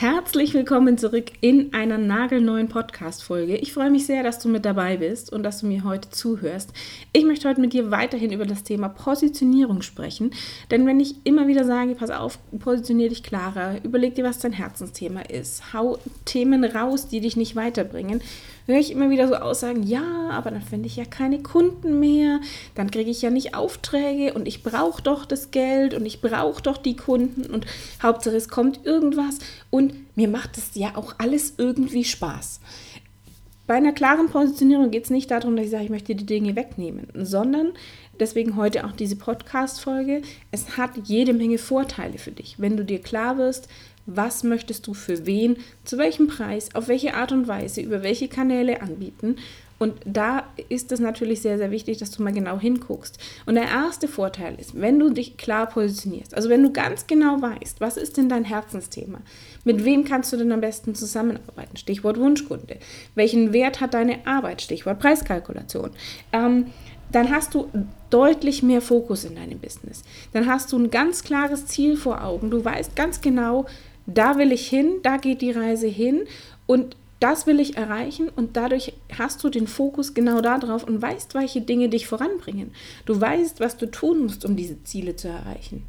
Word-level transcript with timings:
Herzlich 0.00 0.54
willkommen 0.54 0.96
zurück 0.96 1.26
in 1.42 1.74
einer 1.74 1.98
nagelneuen 1.98 2.70
Podcast-Folge. 2.70 3.58
Ich 3.58 3.74
freue 3.74 3.90
mich 3.90 4.06
sehr, 4.06 4.22
dass 4.22 4.38
du 4.38 4.48
mit 4.48 4.64
dabei 4.64 4.96
bist 4.96 5.30
und 5.30 5.42
dass 5.42 5.60
du 5.60 5.66
mir 5.66 5.84
heute 5.84 6.08
zuhörst. 6.08 6.72
Ich 7.12 7.26
möchte 7.26 7.46
heute 7.46 7.60
mit 7.60 7.74
dir 7.74 7.90
weiterhin 7.90 8.32
über 8.32 8.46
das 8.46 8.62
Thema 8.62 8.88
Positionierung 8.88 9.82
sprechen. 9.82 10.30
Denn 10.70 10.86
wenn 10.86 11.00
ich 11.00 11.16
immer 11.24 11.48
wieder 11.48 11.66
sage, 11.66 11.96
pass 11.96 12.08
auf, 12.08 12.38
positionier 12.60 13.10
dich 13.10 13.22
klarer, 13.22 13.76
überleg 13.84 14.14
dir, 14.14 14.24
was 14.24 14.38
dein 14.38 14.54
Herzensthema 14.54 15.20
ist, 15.20 15.74
hau 15.74 15.98
Themen 16.24 16.64
raus, 16.64 17.08
die 17.08 17.20
dich 17.20 17.36
nicht 17.36 17.54
weiterbringen, 17.54 18.22
höre 18.66 18.78
ich 18.78 18.90
immer 18.90 19.10
wieder 19.10 19.28
so 19.28 19.34
Aussagen, 19.34 19.82
ja, 19.82 20.30
aber 20.30 20.50
dann 20.50 20.62
finde 20.62 20.86
ich 20.86 20.96
ja 20.96 21.04
keine 21.04 21.42
Kunden 21.42 22.00
mehr, 22.00 22.40
dann 22.74 22.90
kriege 22.90 23.10
ich 23.10 23.22
ja 23.22 23.30
nicht 23.30 23.54
Aufträge 23.54 24.34
und 24.34 24.46
ich 24.46 24.62
brauche 24.62 25.02
doch 25.02 25.24
das 25.24 25.50
Geld 25.50 25.94
und 25.94 26.06
ich 26.06 26.20
brauche 26.20 26.62
doch 26.62 26.78
die 26.78 26.96
Kunden 26.96 27.46
und 27.46 27.66
Hauptsache 28.02 28.36
es 28.36 28.48
kommt 28.48 28.84
irgendwas 28.86 29.38
und 29.70 29.94
mir 30.16 30.28
macht 30.28 30.58
es 30.58 30.74
ja 30.74 30.96
auch 30.96 31.14
alles 31.18 31.54
irgendwie 31.58 32.04
Spaß. 32.04 32.60
Bei 33.70 33.76
einer 33.76 33.92
klaren 33.92 34.28
Positionierung 34.28 34.90
geht 34.90 35.04
es 35.04 35.10
nicht 35.10 35.30
darum, 35.30 35.54
dass 35.54 35.66
ich 35.66 35.70
sage, 35.70 35.84
ich 35.84 35.90
möchte 35.90 36.16
die 36.16 36.26
Dinge 36.26 36.56
wegnehmen, 36.56 37.06
sondern 37.14 37.72
deswegen 38.18 38.56
heute 38.56 38.84
auch 38.84 38.90
diese 38.90 39.14
Podcast-Folge. 39.14 40.22
Es 40.50 40.76
hat 40.76 40.90
jede 41.04 41.32
Menge 41.32 41.56
Vorteile 41.56 42.18
für 42.18 42.32
dich, 42.32 42.56
wenn 42.58 42.76
du 42.76 42.84
dir 42.84 43.00
klar 43.00 43.38
wirst, 43.38 43.68
was 44.16 44.42
möchtest 44.44 44.86
du 44.86 44.94
für 44.94 45.26
wen, 45.26 45.56
zu 45.84 45.98
welchem 45.98 46.28
Preis, 46.28 46.74
auf 46.74 46.88
welche 46.88 47.14
Art 47.14 47.32
und 47.32 47.48
Weise, 47.48 47.80
über 47.80 48.02
welche 48.02 48.28
Kanäle 48.28 48.82
anbieten. 48.82 49.36
Und 49.78 49.94
da 50.04 50.44
ist 50.68 50.92
es 50.92 51.00
natürlich 51.00 51.40
sehr, 51.40 51.56
sehr 51.56 51.70
wichtig, 51.70 51.96
dass 51.96 52.10
du 52.10 52.22
mal 52.22 52.34
genau 52.34 52.60
hinguckst. 52.60 53.18
Und 53.46 53.54
der 53.54 53.64
erste 53.64 54.08
Vorteil 54.08 54.54
ist, 54.60 54.78
wenn 54.78 54.98
du 54.98 55.08
dich 55.08 55.38
klar 55.38 55.66
positionierst, 55.66 56.34
also 56.34 56.50
wenn 56.50 56.62
du 56.62 56.70
ganz 56.70 57.06
genau 57.06 57.40
weißt, 57.40 57.80
was 57.80 57.96
ist 57.96 58.18
denn 58.18 58.28
dein 58.28 58.44
Herzensthema, 58.44 59.20
mit 59.64 59.86
wem 59.86 60.04
kannst 60.04 60.34
du 60.34 60.36
denn 60.36 60.52
am 60.52 60.60
besten 60.60 60.94
zusammenarbeiten, 60.94 61.78
Stichwort 61.78 62.18
Wunschkunde, 62.18 62.76
welchen 63.14 63.54
Wert 63.54 63.80
hat 63.80 63.94
deine 63.94 64.26
Arbeit, 64.26 64.60
Stichwort 64.60 64.98
Preiskalkulation, 64.98 65.92
ähm, 66.32 66.66
dann 67.10 67.30
hast 67.30 67.54
du 67.54 67.70
deutlich 68.10 68.62
mehr 68.62 68.82
Fokus 68.82 69.24
in 69.24 69.36
deinem 69.36 69.58
Business. 69.58 70.02
Dann 70.32 70.46
hast 70.46 70.72
du 70.72 70.78
ein 70.78 70.90
ganz 70.90 71.22
klares 71.24 71.66
Ziel 71.66 71.96
vor 71.96 72.22
Augen. 72.22 72.50
Du 72.50 72.64
weißt 72.64 72.94
ganz 72.96 73.20
genau, 73.20 73.66
da 74.06 74.38
will 74.38 74.52
ich 74.52 74.68
hin, 74.68 75.00
da 75.02 75.16
geht 75.16 75.40
die 75.40 75.52
Reise 75.52 75.86
hin 75.86 76.24
und 76.66 76.96
das 77.20 77.46
will 77.46 77.60
ich 77.60 77.76
erreichen 77.76 78.30
und 78.34 78.56
dadurch 78.56 78.94
hast 79.18 79.44
du 79.44 79.50
den 79.50 79.66
Fokus 79.66 80.14
genau 80.14 80.40
darauf 80.40 80.84
und 80.84 81.02
weißt, 81.02 81.34
welche 81.34 81.60
Dinge 81.60 81.90
dich 81.90 82.06
voranbringen. 82.06 82.72
Du 83.04 83.20
weißt, 83.20 83.60
was 83.60 83.76
du 83.76 83.90
tun 83.90 84.22
musst, 84.22 84.46
um 84.46 84.56
diese 84.56 84.82
Ziele 84.84 85.16
zu 85.16 85.28
erreichen. 85.28 85.84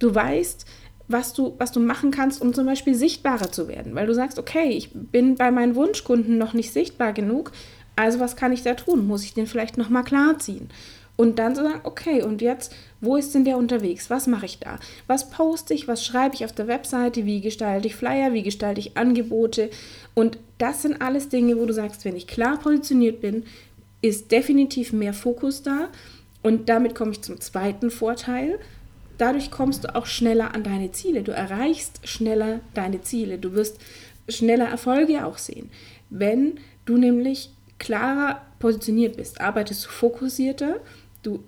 Du 0.00 0.12
weißt, 0.12 0.66
was 1.08 1.32
du, 1.32 1.54
was 1.58 1.70
du 1.70 1.78
machen 1.78 2.10
kannst, 2.10 2.42
um 2.42 2.52
zum 2.52 2.66
Beispiel 2.66 2.96
sichtbarer 2.96 3.52
zu 3.52 3.68
werden, 3.68 3.94
weil 3.94 4.08
du 4.08 4.14
sagst, 4.14 4.40
okay, 4.40 4.70
ich 4.70 4.90
bin 4.92 5.36
bei 5.36 5.52
meinen 5.52 5.76
Wunschkunden 5.76 6.36
noch 6.36 6.52
nicht 6.52 6.72
sichtbar 6.72 7.12
genug, 7.12 7.52
also 7.94 8.20
was 8.20 8.36
kann 8.36 8.52
ich 8.52 8.62
da 8.62 8.74
tun? 8.74 9.06
Muss 9.06 9.22
ich 9.22 9.34
den 9.34 9.46
vielleicht 9.46 9.78
nochmal 9.78 10.04
klarziehen? 10.04 10.68
Und 11.16 11.38
dann 11.38 11.54
zu 11.54 11.62
sagen, 11.62 11.80
okay, 11.84 12.22
und 12.22 12.42
jetzt, 12.42 12.74
wo 13.00 13.16
ist 13.16 13.34
denn 13.34 13.44
der 13.44 13.56
unterwegs? 13.56 14.10
Was 14.10 14.26
mache 14.26 14.46
ich 14.46 14.58
da? 14.58 14.78
Was 15.06 15.30
poste 15.30 15.72
ich? 15.72 15.88
Was 15.88 16.04
schreibe 16.04 16.34
ich 16.34 16.44
auf 16.44 16.52
der 16.52 16.68
Webseite? 16.68 17.24
Wie 17.24 17.40
gestalte 17.40 17.88
ich 17.88 17.96
Flyer? 17.96 18.34
Wie 18.34 18.42
gestalte 18.42 18.80
ich 18.80 18.96
Angebote? 18.98 19.70
Und 20.14 20.38
das 20.58 20.82
sind 20.82 21.00
alles 21.00 21.30
Dinge, 21.30 21.58
wo 21.58 21.64
du 21.64 21.72
sagst, 21.72 22.04
wenn 22.04 22.16
ich 22.16 22.26
klar 22.26 22.58
positioniert 22.58 23.22
bin, 23.22 23.44
ist 24.02 24.30
definitiv 24.30 24.92
mehr 24.92 25.14
Fokus 25.14 25.62
da. 25.62 25.88
Und 26.42 26.68
damit 26.68 26.94
komme 26.94 27.12
ich 27.12 27.22
zum 27.22 27.40
zweiten 27.40 27.90
Vorteil. 27.90 28.58
Dadurch 29.18 29.50
kommst 29.50 29.84
du 29.84 29.94
auch 29.94 30.06
schneller 30.06 30.54
an 30.54 30.62
deine 30.62 30.92
Ziele. 30.92 31.22
Du 31.22 31.32
erreichst 31.32 32.06
schneller 32.06 32.60
deine 32.74 33.00
Ziele. 33.00 33.38
Du 33.38 33.54
wirst 33.54 33.78
schneller 34.28 34.66
Erfolge 34.66 35.24
auch 35.24 35.38
sehen. 35.38 35.70
Wenn 36.10 36.60
du 36.84 36.98
nämlich 36.98 37.50
klarer 37.78 38.42
positioniert 38.58 39.16
bist, 39.16 39.40
arbeitest 39.40 39.86
du 39.86 39.88
fokussierter 39.88 40.76
du 41.26 41.42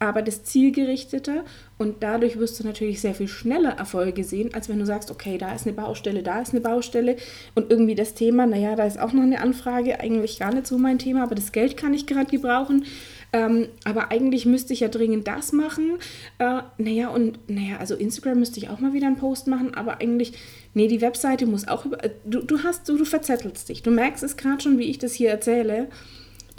arbeitest 0.00 0.46
zielgerichteter 0.46 1.44
und 1.76 2.02
dadurch 2.02 2.38
wirst 2.38 2.58
du 2.58 2.64
natürlich 2.64 3.02
sehr 3.02 3.14
viel 3.14 3.28
schneller 3.28 3.72
Erfolge 3.72 4.24
sehen, 4.24 4.52
als 4.54 4.68
wenn 4.70 4.78
du 4.78 4.86
sagst, 4.86 5.10
okay, 5.10 5.36
da 5.36 5.54
ist 5.54 5.66
eine 5.66 5.76
Baustelle, 5.76 6.22
da 6.22 6.40
ist 6.40 6.52
eine 6.52 6.62
Baustelle 6.62 7.16
und 7.54 7.70
irgendwie 7.70 7.94
das 7.94 8.14
Thema, 8.14 8.46
naja, 8.46 8.76
da 8.76 8.86
ist 8.86 8.98
auch 8.98 9.12
noch 9.12 9.22
eine 9.22 9.42
Anfrage, 9.42 10.00
eigentlich 10.00 10.38
gar 10.38 10.54
nicht 10.54 10.66
so 10.66 10.78
mein 10.78 10.98
Thema, 10.98 11.22
aber 11.22 11.34
das 11.34 11.52
Geld 11.52 11.76
kann 11.76 11.92
ich 11.92 12.06
gerade 12.06 12.30
gebrauchen. 12.30 12.86
Ähm, 13.32 13.68
aber 13.84 14.10
eigentlich 14.10 14.44
müsste 14.44 14.72
ich 14.72 14.80
ja 14.80 14.88
dringend 14.88 15.28
das 15.28 15.52
machen. 15.52 15.98
Äh, 16.38 16.62
naja, 16.78 17.10
und 17.10 17.38
naja, 17.48 17.76
also 17.78 17.94
Instagram 17.94 18.40
müsste 18.40 18.58
ich 18.58 18.70
auch 18.70 18.80
mal 18.80 18.92
wieder 18.92 19.06
einen 19.06 19.18
Post 19.18 19.46
machen, 19.46 19.72
aber 19.74 20.00
eigentlich, 20.00 20.32
nee, 20.74 20.88
die 20.88 21.00
Webseite 21.00 21.46
muss 21.46 21.68
auch 21.68 21.84
über. 21.84 21.98
Du, 22.24 22.40
du 22.40 22.64
hast, 22.64 22.88
du, 22.88 22.96
du 22.96 23.04
verzettelst 23.04 23.68
dich. 23.68 23.84
Du 23.84 23.92
merkst 23.92 24.24
es 24.24 24.36
gerade 24.36 24.60
schon, 24.60 24.78
wie 24.78 24.90
ich 24.90 24.98
das 24.98 25.12
hier 25.12 25.30
erzähle 25.30 25.88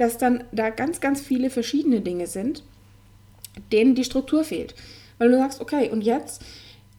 dass 0.01 0.17
dann 0.17 0.43
da 0.51 0.71
ganz, 0.71 0.99
ganz 0.99 1.21
viele 1.21 1.51
verschiedene 1.51 2.01
Dinge 2.01 2.25
sind, 2.25 2.63
denen 3.71 3.93
die 3.93 4.03
Struktur 4.03 4.43
fehlt. 4.43 4.73
Weil 5.19 5.29
du 5.29 5.37
sagst, 5.37 5.61
okay, 5.61 5.91
und 5.91 6.01
jetzt, 6.01 6.41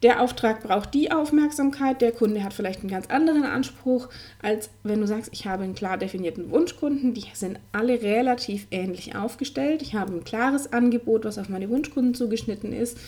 der 0.04 0.20
Auftrag 0.22 0.62
braucht 0.62 0.94
die 0.94 1.10
Aufmerksamkeit, 1.10 2.00
der 2.00 2.12
Kunde 2.12 2.44
hat 2.44 2.54
vielleicht 2.54 2.78
einen 2.78 2.90
ganz 2.90 3.08
anderen 3.08 3.42
Anspruch, 3.42 4.08
als 4.40 4.70
wenn 4.84 5.00
du 5.00 5.08
sagst, 5.08 5.30
ich 5.32 5.48
habe 5.48 5.64
einen 5.64 5.74
klar 5.74 5.98
definierten 5.98 6.52
Wunschkunden, 6.52 7.12
die 7.12 7.24
sind 7.34 7.58
alle 7.72 8.02
relativ 8.02 8.68
ähnlich 8.70 9.16
aufgestellt. 9.16 9.82
Ich 9.82 9.96
habe 9.96 10.14
ein 10.14 10.22
klares 10.22 10.72
Angebot, 10.72 11.24
was 11.24 11.38
auf 11.38 11.48
meine 11.48 11.70
Wunschkunden 11.70 12.14
zugeschnitten 12.14 12.72
ist. 12.72 12.98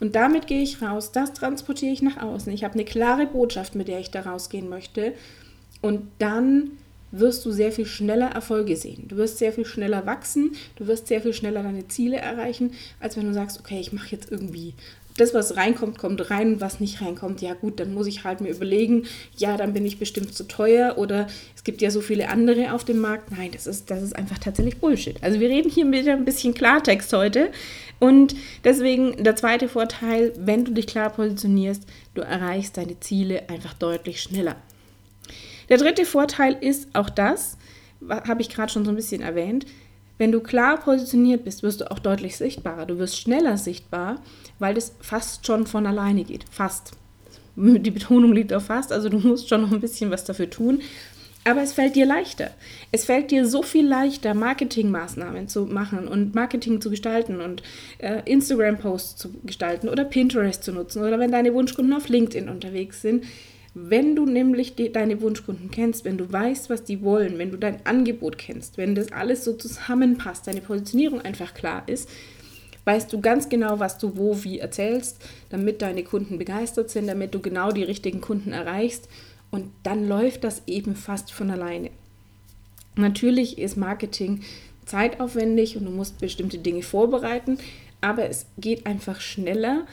Und 0.00 0.16
damit 0.16 0.48
gehe 0.48 0.62
ich 0.62 0.82
raus, 0.82 1.12
das 1.12 1.32
transportiere 1.32 1.92
ich 1.92 2.02
nach 2.02 2.20
außen. 2.20 2.52
Ich 2.52 2.64
habe 2.64 2.74
eine 2.74 2.84
klare 2.84 3.26
Botschaft, 3.26 3.76
mit 3.76 3.86
der 3.86 4.00
ich 4.00 4.10
da 4.10 4.22
rausgehen 4.22 4.68
möchte. 4.68 5.12
Und 5.80 6.08
dann 6.18 6.72
wirst 7.18 7.44
du 7.44 7.52
sehr 7.52 7.72
viel 7.72 7.86
schneller 7.86 8.28
Erfolge 8.28 8.76
sehen. 8.76 9.08
Du 9.08 9.16
wirst 9.16 9.38
sehr 9.38 9.52
viel 9.52 9.64
schneller 9.64 10.06
wachsen, 10.06 10.52
du 10.76 10.86
wirst 10.86 11.06
sehr 11.06 11.20
viel 11.20 11.32
schneller 11.32 11.62
deine 11.62 11.88
Ziele 11.88 12.16
erreichen, 12.16 12.72
als 13.00 13.16
wenn 13.16 13.26
du 13.26 13.34
sagst, 13.34 13.60
okay, 13.60 13.80
ich 13.80 13.92
mache 13.92 14.10
jetzt 14.10 14.30
irgendwie 14.30 14.74
das, 15.16 15.32
was 15.32 15.56
reinkommt, 15.56 15.98
kommt 15.98 16.30
rein, 16.30 16.60
was 16.60 16.80
nicht 16.80 17.00
reinkommt, 17.00 17.40
ja 17.40 17.54
gut, 17.54 17.78
dann 17.78 17.94
muss 17.94 18.06
ich 18.06 18.24
halt 18.24 18.40
mir 18.40 18.50
überlegen, 18.50 19.06
ja, 19.36 19.56
dann 19.56 19.72
bin 19.72 19.86
ich 19.86 19.98
bestimmt 19.98 20.34
zu 20.34 20.44
teuer 20.44 20.98
oder 20.98 21.28
es 21.54 21.62
gibt 21.62 21.82
ja 21.82 21.90
so 21.90 22.00
viele 22.00 22.28
andere 22.28 22.72
auf 22.72 22.84
dem 22.84 22.98
Markt. 22.98 23.30
Nein, 23.30 23.50
das 23.52 23.66
ist, 23.66 23.90
das 23.90 24.02
ist 24.02 24.16
einfach 24.16 24.38
tatsächlich 24.38 24.78
Bullshit. 24.78 25.22
Also 25.22 25.38
wir 25.38 25.48
reden 25.48 25.70
hier 25.70 25.90
wieder 25.90 26.14
ein 26.14 26.24
bisschen 26.24 26.54
Klartext 26.54 27.12
heute 27.12 27.52
und 28.00 28.34
deswegen 28.64 29.22
der 29.22 29.36
zweite 29.36 29.68
Vorteil, 29.68 30.32
wenn 30.36 30.64
du 30.64 30.72
dich 30.72 30.86
klar 30.86 31.10
positionierst, 31.10 31.84
du 32.14 32.22
erreichst 32.22 32.76
deine 32.76 32.98
Ziele 32.98 33.48
einfach 33.48 33.74
deutlich 33.74 34.20
schneller. 34.20 34.56
Der 35.68 35.78
dritte 35.78 36.04
Vorteil 36.04 36.56
ist 36.60 36.88
auch 36.94 37.10
das, 37.10 37.56
habe 38.08 38.42
ich 38.42 38.50
gerade 38.50 38.72
schon 38.72 38.84
so 38.84 38.90
ein 38.90 38.96
bisschen 38.96 39.22
erwähnt, 39.22 39.66
wenn 40.18 40.30
du 40.30 40.40
klar 40.40 40.78
positioniert 40.78 41.44
bist, 41.44 41.62
wirst 41.62 41.80
du 41.80 41.90
auch 41.90 41.98
deutlich 41.98 42.36
sichtbarer. 42.36 42.86
Du 42.86 42.98
wirst 42.98 43.18
schneller 43.18 43.58
sichtbar, 43.58 44.22
weil 44.58 44.74
das 44.74 44.94
fast 45.00 45.46
schon 45.46 45.66
von 45.66 45.86
alleine 45.86 46.24
geht. 46.24 46.44
Fast. 46.50 46.92
Die 47.56 47.90
Betonung 47.90 48.32
liegt 48.32 48.52
auf 48.52 48.66
fast, 48.66 48.92
also 48.92 49.08
du 49.08 49.18
musst 49.18 49.48
schon 49.48 49.62
noch 49.62 49.72
ein 49.72 49.80
bisschen 49.80 50.10
was 50.10 50.24
dafür 50.24 50.50
tun. 50.50 50.82
Aber 51.46 51.62
es 51.62 51.74
fällt 51.74 51.94
dir 51.94 52.06
leichter. 52.06 52.52
Es 52.90 53.04
fällt 53.04 53.30
dir 53.30 53.46
so 53.46 53.62
viel 53.62 53.86
leichter, 53.86 54.32
Marketingmaßnahmen 54.32 55.46
zu 55.46 55.66
machen 55.66 56.08
und 56.08 56.34
Marketing 56.34 56.80
zu 56.80 56.88
gestalten 56.88 57.40
und 57.40 57.62
äh, 57.98 58.22
Instagram-Posts 58.24 59.16
zu 59.16 59.34
gestalten 59.44 59.90
oder 59.90 60.04
Pinterest 60.04 60.64
zu 60.64 60.72
nutzen 60.72 61.02
oder 61.02 61.18
wenn 61.18 61.32
deine 61.32 61.52
Wunschkunden 61.52 61.92
auf 61.92 62.08
LinkedIn 62.08 62.48
unterwegs 62.48 63.02
sind 63.02 63.24
wenn 63.74 64.14
du 64.14 64.24
nämlich 64.24 64.76
die, 64.76 64.92
deine 64.92 65.20
Wunschkunden 65.20 65.70
kennst, 65.70 66.04
wenn 66.04 66.16
du 66.16 66.32
weißt, 66.32 66.70
was 66.70 66.84
die 66.84 67.02
wollen, 67.02 67.38
wenn 67.38 67.50
du 67.50 67.58
dein 67.58 67.84
Angebot 67.84 68.38
kennst, 68.38 68.78
wenn 68.78 68.94
das 68.94 69.10
alles 69.10 69.44
so 69.44 69.52
zusammenpasst, 69.52 70.46
deine 70.46 70.60
Positionierung 70.60 71.20
einfach 71.20 71.54
klar 71.54 71.82
ist, 71.86 72.08
weißt 72.84 73.12
du 73.12 73.20
ganz 73.20 73.48
genau, 73.48 73.80
was 73.80 73.98
du 73.98 74.16
wo 74.16 74.44
wie 74.44 74.60
erzählst, 74.60 75.20
damit 75.50 75.82
deine 75.82 76.04
Kunden 76.04 76.38
begeistert 76.38 76.90
sind, 76.90 77.08
damit 77.08 77.34
du 77.34 77.40
genau 77.40 77.72
die 77.72 77.82
richtigen 77.82 78.20
Kunden 78.20 78.52
erreichst 78.52 79.08
und 79.50 79.70
dann 79.82 80.06
läuft 80.06 80.44
das 80.44 80.62
eben 80.66 80.94
fast 80.94 81.32
von 81.32 81.50
alleine. 81.50 81.90
Natürlich 82.96 83.58
ist 83.58 83.76
Marketing 83.76 84.42
zeitaufwendig 84.84 85.76
und 85.76 85.86
du 85.86 85.90
musst 85.90 86.20
bestimmte 86.20 86.58
Dinge 86.58 86.82
vorbereiten, 86.82 87.58
aber 88.00 88.28
es 88.28 88.46
geht 88.58 88.86
einfach 88.86 89.20
schneller. 89.20 89.86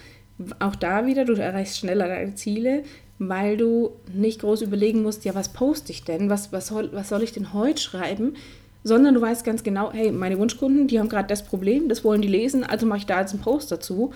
Auch 0.60 0.76
da 0.76 1.06
wieder, 1.06 1.26
du 1.26 1.34
erreichst 1.34 1.78
schneller 1.78 2.08
deine 2.08 2.36
Ziele, 2.36 2.84
weil 3.30 3.58
du 3.58 3.92
nicht 4.14 4.42
groß 4.42 4.62
überlegen 4.62 5.04
musst, 5.04 5.26
ja, 5.26 5.36
was 5.36 5.50
poste 5.50 5.92
ich 5.92 6.04
denn, 6.04 6.30
was, 6.30 6.52
was, 6.52 6.68
soll, 6.68 6.90
was 6.92 7.10
soll 7.10 7.22
ich 7.22 7.34
denn 7.34 7.54
heute 7.54 7.82
schreiben, 7.82 8.36
sondern 8.84 9.14
du 9.14 9.22
weißt 9.22 9.46
ganz 9.46 9.64
genau, 9.64 9.92
hey, 9.92 10.12
meine 10.12 10.40
Wunschkunden, 10.40 10.88
die 10.88 11.00
haben 11.00 11.10
gerade 11.10 11.28
das 11.28 11.44
Problem, 11.44 11.88
das 11.88 12.04
wollen 12.04 12.22
die 12.22 12.28
lesen, 12.28 12.64
also 12.64 12.88
mache 12.88 13.00
ich 13.00 13.06
da 13.06 13.20
jetzt 13.20 13.34
einen 13.34 13.44
Post 13.44 13.72
dazu. 13.72 14.12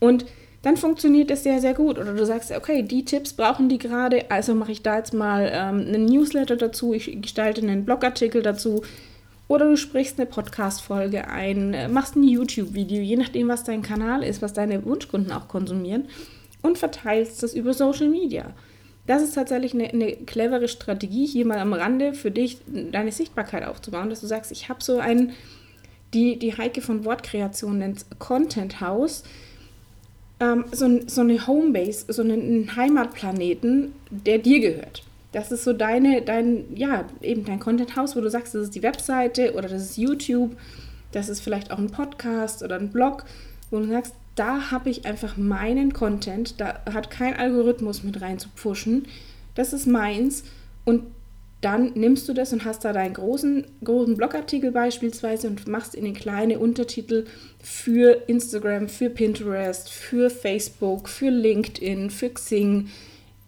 Und 0.00 0.24
dann 0.62 0.76
funktioniert 0.76 1.30
das 1.30 1.42
sehr, 1.42 1.60
sehr 1.60 1.74
gut. 1.74 1.98
Oder 1.98 2.14
du 2.14 2.24
sagst, 2.24 2.50
okay, 2.50 2.82
die 2.82 3.04
Tipps 3.04 3.32
brauchen 3.32 3.68
die 3.68 3.78
gerade, 3.78 4.30
also 4.30 4.54
mache 4.54 4.72
ich 4.72 4.82
da 4.82 4.96
jetzt 4.96 5.12
mal 5.12 5.50
ähm, 5.52 5.80
einen 5.86 6.06
Newsletter 6.06 6.56
dazu, 6.56 6.94
ich 6.94 7.20
gestalte 7.20 7.60
einen 7.60 7.84
Blogartikel 7.84 8.42
dazu. 8.42 8.82
Oder 9.46 9.66
du 9.68 9.76
sprichst 9.76 10.18
eine 10.18 10.26
Podcast-Folge 10.26 11.28
ein, 11.28 11.74
äh, 11.74 11.88
machst 11.88 12.16
ein 12.16 12.22
YouTube-Video, 12.22 13.02
je 13.02 13.16
nachdem, 13.16 13.48
was 13.48 13.64
dein 13.64 13.82
Kanal 13.82 14.22
ist, 14.22 14.42
was 14.42 14.52
deine 14.52 14.84
Wunschkunden 14.84 15.32
auch 15.32 15.48
konsumieren, 15.48 16.06
und 16.68 16.78
verteilst 16.78 17.42
das 17.42 17.54
über 17.54 17.74
Social 17.74 18.08
Media. 18.08 18.54
Das 19.06 19.22
ist 19.22 19.34
tatsächlich 19.34 19.72
eine, 19.72 19.88
eine, 19.88 20.12
clevere 20.12 20.68
Strategie, 20.68 21.26
hier 21.26 21.46
mal 21.46 21.58
am 21.58 21.72
Rande 21.72 22.12
für 22.12 22.30
dich 22.30 22.58
deine 22.66 23.10
Sichtbarkeit 23.10 23.64
aufzubauen, 23.64 24.10
dass 24.10 24.20
du 24.20 24.26
sagst, 24.26 24.52
ich 24.52 24.68
habe 24.68 24.84
so 24.84 24.98
ein, 24.98 25.32
die, 26.12 26.38
die 26.38 26.56
Heike 26.56 26.82
von 26.82 27.04
Wortkreation 27.06 27.78
nennt 27.78 28.04
Content 28.18 28.80
House, 28.82 29.24
ähm, 30.40 30.66
so, 30.72 31.00
so 31.06 31.22
eine 31.22 31.46
Homebase, 31.46 32.12
so 32.12 32.22
einen 32.22 32.76
Heimatplaneten, 32.76 33.92
der 34.10 34.38
dir 34.38 34.60
gehört. 34.60 35.02
Das 35.32 35.52
ist 35.52 35.64
so 35.64 35.72
deine, 35.72 36.22
dein, 36.22 36.64
ja, 36.74 37.06
eben 37.22 37.44
dein 37.44 37.60
Content 37.60 37.96
House, 37.96 38.14
wo 38.14 38.20
du 38.20 38.30
sagst, 38.30 38.54
das 38.54 38.64
ist 38.64 38.74
die 38.74 38.82
Webseite 38.82 39.54
oder 39.54 39.68
das 39.68 39.82
ist 39.82 39.96
YouTube, 39.96 40.56
das 41.12 41.30
ist 41.30 41.40
vielleicht 41.40 41.70
auch 41.70 41.78
ein 41.78 41.90
Podcast 41.90 42.62
oder 42.62 42.76
ein 42.76 42.90
Blog, 42.90 43.24
wo 43.70 43.78
du 43.78 43.86
sagst, 43.86 44.14
da 44.38 44.70
habe 44.70 44.90
ich 44.90 45.04
einfach 45.04 45.36
meinen 45.36 45.92
Content, 45.92 46.60
da 46.60 46.80
hat 46.92 47.10
kein 47.10 47.34
Algorithmus 47.34 48.04
mit 48.04 48.20
rein 48.20 48.38
zu 48.38 48.48
pushen. 48.50 49.06
Das 49.54 49.72
ist 49.72 49.86
meins 49.86 50.44
und 50.84 51.02
dann 51.60 51.92
nimmst 51.94 52.28
du 52.28 52.34
das 52.34 52.52
und 52.52 52.64
hast 52.64 52.84
da 52.84 52.92
deinen 52.92 53.14
großen, 53.14 53.64
großen 53.82 54.16
Blogartikel 54.16 54.70
beispielsweise 54.70 55.48
und 55.48 55.66
machst 55.66 55.96
in 55.96 56.04
den 56.04 56.14
kleine 56.14 56.60
Untertitel 56.60 57.26
für 57.60 58.28
Instagram, 58.28 58.88
für 58.88 59.10
Pinterest, 59.10 59.90
für 59.90 60.30
Facebook, 60.30 61.08
für 61.08 61.30
LinkedIn, 61.30 62.10
für 62.10 62.30
Xing. 62.30 62.90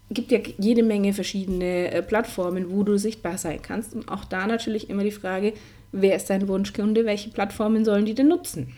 Gibt 0.09 0.33
ja 0.33 0.39
jede 0.57 0.83
Menge 0.83 1.13
verschiedene 1.13 1.89
äh, 1.91 2.01
Plattformen, 2.01 2.69
wo 2.69 2.83
du 2.83 2.97
sichtbar 2.97 3.37
sein 3.37 3.61
kannst. 3.61 3.93
Und 3.93 4.09
auch 4.09 4.25
da 4.25 4.45
natürlich 4.45 4.89
immer 4.89 5.05
die 5.05 5.11
Frage, 5.11 5.53
wer 5.93 6.17
ist 6.17 6.29
dein 6.29 6.49
Wunschkunde, 6.49 7.05
welche 7.05 7.29
Plattformen 7.29 7.85
sollen 7.85 8.03
die 8.03 8.13
denn 8.13 8.27
nutzen? 8.27 8.73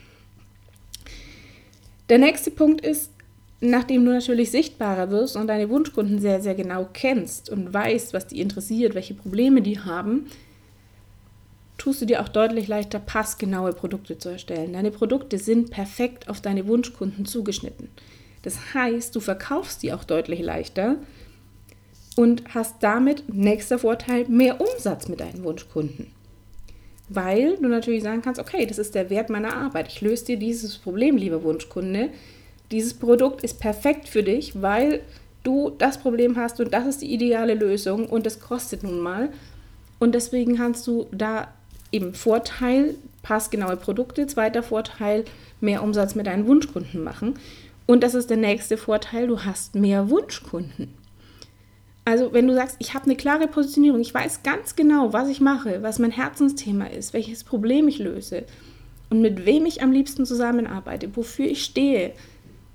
Der 2.08 2.18
nächste 2.18 2.50
Punkt 2.50 2.84
ist, 2.84 3.10
nachdem 3.60 4.04
du 4.04 4.12
natürlich 4.12 4.50
sichtbarer 4.50 5.10
wirst 5.10 5.36
und 5.36 5.46
deine 5.46 5.70
Wunschkunden 5.70 6.20
sehr, 6.20 6.40
sehr 6.40 6.54
genau 6.54 6.88
kennst 6.92 7.48
und 7.48 7.72
weißt, 7.72 8.12
was 8.12 8.26
die 8.26 8.40
interessiert, 8.40 8.94
welche 8.94 9.14
Probleme 9.14 9.62
die 9.62 9.80
haben, 9.80 10.26
tust 11.78 12.02
du 12.02 12.06
dir 12.06 12.22
auch 12.22 12.28
deutlich 12.28 12.68
leichter, 12.68 12.98
passgenaue 12.98 13.72
Produkte 13.72 14.18
zu 14.18 14.28
erstellen. 14.28 14.74
Deine 14.74 14.90
Produkte 14.90 15.38
sind 15.38 15.70
perfekt 15.70 16.28
auf 16.28 16.40
deine 16.40 16.66
Wunschkunden 16.66 17.24
zugeschnitten. 17.24 17.88
Das 18.42 18.74
heißt, 18.74 19.16
du 19.16 19.20
verkaufst 19.20 19.82
die 19.82 19.92
auch 19.92 20.04
deutlich 20.04 20.40
leichter 20.40 20.96
und 22.16 22.54
hast 22.54 22.76
damit, 22.82 23.24
nächster 23.32 23.78
Vorteil, 23.78 24.26
mehr 24.28 24.60
Umsatz 24.60 25.08
mit 25.08 25.20
deinen 25.20 25.42
Wunschkunden. 25.42 26.13
Weil 27.08 27.56
du 27.56 27.68
natürlich 27.68 28.02
sagen 28.02 28.22
kannst, 28.22 28.40
okay, 28.40 28.66
das 28.66 28.78
ist 28.78 28.94
der 28.94 29.10
Wert 29.10 29.30
meiner 29.30 29.54
Arbeit. 29.54 29.88
Ich 29.88 30.00
löse 30.00 30.24
dir 30.24 30.36
dieses 30.38 30.78
Problem, 30.78 31.16
lieber 31.16 31.42
Wunschkunde. 31.42 32.08
Dieses 32.70 32.94
Produkt 32.94 33.44
ist 33.44 33.60
perfekt 33.60 34.08
für 34.08 34.22
dich, 34.22 34.60
weil 34.62 35.00
du 35.42 35.70
das 35.76 35.98
Problem 35.98 36.36
hast 36.36 36.60
und 36.60 36.72
das 36.72 36.86
ist 36.86 37.02
die 37.02 37.12
ideale 37.12 37.54
Lösung 37.54 38.06
und 38.06 38.24
das 38.24 38.40
kostet 38.40 38.82
nun 38.82 39.00
mal. 39.00 39.28
Und 39.98 40.14
deswegen 40.14 40.56
kannst 40.56 40.86
du 40.86 41.06
da 41.12 41.48
eben 41.92 42.14
Vorteil, 42.14 42.94
passgenaue 43.22 43.76
Produkte, 43.76 44.26
zweiter 44.26 44.62
Vorteil, 44.62 45.24
mehr 45.60 45.82
Umsatz 45.82 46.14
mit 46.14 46.26
deinen 46.26 46.46
Wunschkunden 46.46 47.04
machen. 47.04 47.34
Und 47.86 48.02
das 48.02 48.14
ist 48.14 48.30
der 48.30 48.38
nächste 48.38 48.76
Vorteil, 48.76 49.26
du 49.26 49.44
hast 49.44 49.74
mehr 49.74 50.08
Wunschkunden. 50.08 51.03
Also 52.04 52.32
wenn 52.32 52.46
du 52.46 52.54
sagst, 52.54 52.76
ich 52.80 52.94
habe 52.94 53.06
eine 53.06 53.16
klare 53.16 53.48
Positionierung, 53.48 54.00
ich 54.00 54.12
weiß 54.12 54.42
ganz 54.42 54.76
genau, 54.76 55.12
was 55.12 55.28
ich 55.28 55.40
mache, 55.40 55.82
was 55.82 55.98
mein 55.98 56.10
Herzensthema 56.10 56.86
ist, 56.86 57.14
welches 57.14 57.44
Problem 57.44 57.88
ich 57.88 57.98
löse 57.98 58.44
und 59.10 59.22
mit 59.22 59.46
wem 59.46 59.64
ich 59.64 59.82
am 59.82 59.92
liebsten 59.92 60.26
zusammenarbeite, 60.26 61.16
wofür 61.16 61.46
ich 61.46 61.64
stehe, 61.64 62.12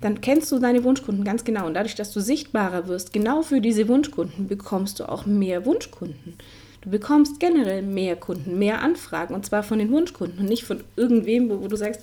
dann 0.01 0.21
kennst 0.21 0.51
du 0.51 0.59
deine 0.59 0.83
Wunschkunden 0.83 1.23
ganz 1.23 1.43
genau. 1.43 1.67
Und 1.67 1.73
dadurch, 1.73 1.95
dass 1.95 2.11
du 2.11 2.21
sichtbarer 2.21 2.87
wirst, 2.87 3.13
genau 3.13 3.41
für 3.41 3.61
diese 3.61 3.87
Wunschkunden, 3.87 4.47
bekommst 4.47 4.99
du 4.99 5.09
auch 5.09 5.25
mehr 5.25 5.65
Wunschkunden. 5.65 6.35
Du 6.81 6.89
bekommst 6.89 7.39
generell 7.39 7.81
mehr 7.81 8.15
Kunden, 8.15 8.57
mehr 8.57 8.81
Anfragen 8.81 9.35
und 9.35 9.45
zwar 9.45 9.63
von 9.63 9.79
den 9.79 9.91
Wunschkunden 9.91 10.39
und 10.39 10.45
nicht 10.45 10.63
von 10.63 10.81
irgendwem, 10.95 11.49
wo, 11.49 11.61
wo 11.61 11.67
du 11.67 11.75
sagst, 11.75 12.01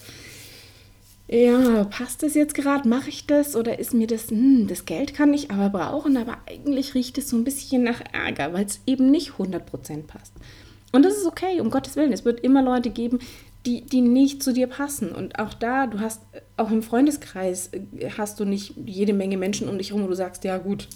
ja, 1.28 1.84
passt 1.84 2.22
das 2.22 2.34
jetzt 2.34 2.54
gerade? 2.54 2.88
Mache 2.88 3.08
ich 3.08 3.26
das? 3.26 3.56
Oder 3.56 3.78
ist 3.78 3.94
mir 3.94 4.06
das, 4.06 4.30
hm, 4.30 4.68
das 4.68 4.84
Geld 4.84 5.14
kann 5.14 5.34
ich 5.34 5.50
aber 5.50 5.70
brauchen, 5.70 6.16
aber 6.16 6.38
eigentlich 6.48 6.94
riecht 6.94 7.18
es 7.18 7.28
so 7.28 7.36
ein 7.36 7.44
bisschen 7.44 7.82
nach 7.82 8.00
Ärger, 8.12 8.52
weil 8.52 8.66
es 8.66 8.80
eben 8.86 9.10
nicht 9.10 9.32
100% 9.32 10.06
passt. 10.06 10.32
Und 10.92 11.04
das 11.04 11.16
ist 11.16 11.26
okay, 11.26 11.60
um 11.60 11.70
Gottes 11.70 11.96
Willen. 11.96 12.12
Es 12.12 12.24
wird 12.24 12.40
immer 12.40 12.62
Leute 12.62 12.90
geben, 12.90 13.18
die, 13.66 13.82
die 13.82 14.00
nicht 14.00 14.42
zu 14.42 14.52
dir 14.52 14.68
passen. 14.68 15.10
Und 15.10 15.38
auch 15.40 15.52
da, 15.52 15.88
du 15.88 15.98
hast, 15.98 16.22
auch 16.56 16.70
im 16.70 16.82
Freundeskreis 16.82 17.70
äh, 17.72 18.10
hast 18.16 18.38
du 18.38 18.44
nicht 18.44 18.74
jede 18.86 19.12
Menge 19.12 19.36
Menschen 19.36 19.68
um 19.68 19.78
dich 19.78 19.90
herum, 19.90 20.04
wo 20.04 20.08
du 20.08 20.14
sagst, 20.14 20.44
ja 20.44 20.58
gut, 20.58 20.88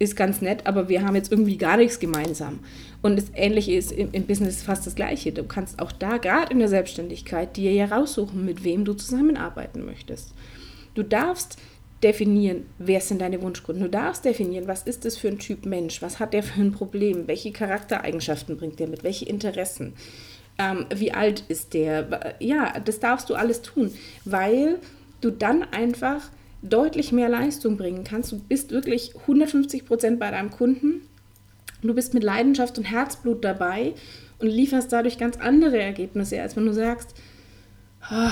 ist 0.00 0.16
ganz 0.16 0.40
nett, 0.40 0.66
aber 0.66 0.88
wir 0.88 1.02
haben 1.02 1.14
jetzt 1.14 1.30
irgendwie 1.30 1.58
gar 1.58 1.76
nichts 1.76 2.00
gemeinsam. 2.00 2.58
Und 3.02 3.16
das 3.16 3.26
Ähnliche 3.34 3.72
ist 3.72 3.92
im, 3.92 4.08
im 4.12 4.24
Business 4.24 4.62
fast 4.62 4.86
das 4.86 4.94
Gleiche. 4.94 5.30
Du 5.30 5.44
kannst 5.44 5.78
auch 5.78 5.92
da, 5.92 6.16
gerade 6.16 6.52
in 6.52 6.58
der 6.58 6.68
Selbstständigkeit, 6.68 7.56
dir 7.56 7.72
ja 7.72 7.84
raussuchen, 7.84 8.44
mit 8.44 8.64
wem 8.64 8.84
du 8.84 8.94
zusammenarbeiten 8.94 9.84
möchtest. 9.84 10.32
Du 10.94 11.02
darfst 11.02 11.58
definieren, 12.02 12.64
wer 12.78 13.02
sind 13.02 13.20
deine 13.20 13.42
Wunschkunden. 13.42 13.84
Du 13.84 13.90
darfst 13.90 14.24
definieren, 14.24 14.66
was 14.66 14.84
ist 14.84 15.04
das 15.04 15.18
für 15.18 15.28
ein 15.28 15.38
Typ 15.38 15.66
Mensch, 15.66 16.00
was 16.00 16.18
hat 16.18 16.32
der 16.32 16.42
für 16.42 16.62
ein 16.62 16.72
Problem, 16.72 17.28
welche 17.28 17.52
Charaktereigenschaften 17.52 18.56
bringt 18.56 18.80
der 18.80 18.88
mit, 18.88 19.04
welche 19.04 19.26
Interessen, 19.26 19.92
ähm, 20.58 20.86
wie 20.94 21.12
alt 21.12 21.44
ist 21.48 21.74
der. 21.74 22.36
Ja, 22.40 22.80
das 22.82 23.00
darfst 23.00 23.28
du 23.28 23.34
alles 23.34 23.60
tun, 23.60 23.92
weil 24.24 24.78
du 25.20 25.30
dann 25.30 25.62
einfach 25.62 26.22
deutlich 26.62 27.12
mehr 27.12 27.28
Leistung 27.28 27.76
bringen 27.76 28.04
kannst. 28.04 28.32
Du 28.32 28.38
bist 28.38 28.70
wirklich 28.70 29.14
150 29.22 29.86
Prozent 29.86 30.18
bei 30.18 30.30
deinem 30.30 30.50
Kunden. 30.50 31.02
Du 31.82 31.94
bist 31.94 32.12
mit 32.12 32.22
Leidenschaft 32.22 32.76
und 32.76 32.84
Herzblut 32.84 33.44
dabei 33.44 33.94
und 34.38 34.48
lieferst 34.48 34.92
dadurch 34.92 35.18
ganz 35.18 35.38
andere 35.38 35.78
Ergebnisse, 35.78 36.40
als 36.40 36.56
wenn 36.56 36.66
du 36.66 36.74
sagst, 36.74 37.14
oh, 38.10 38.30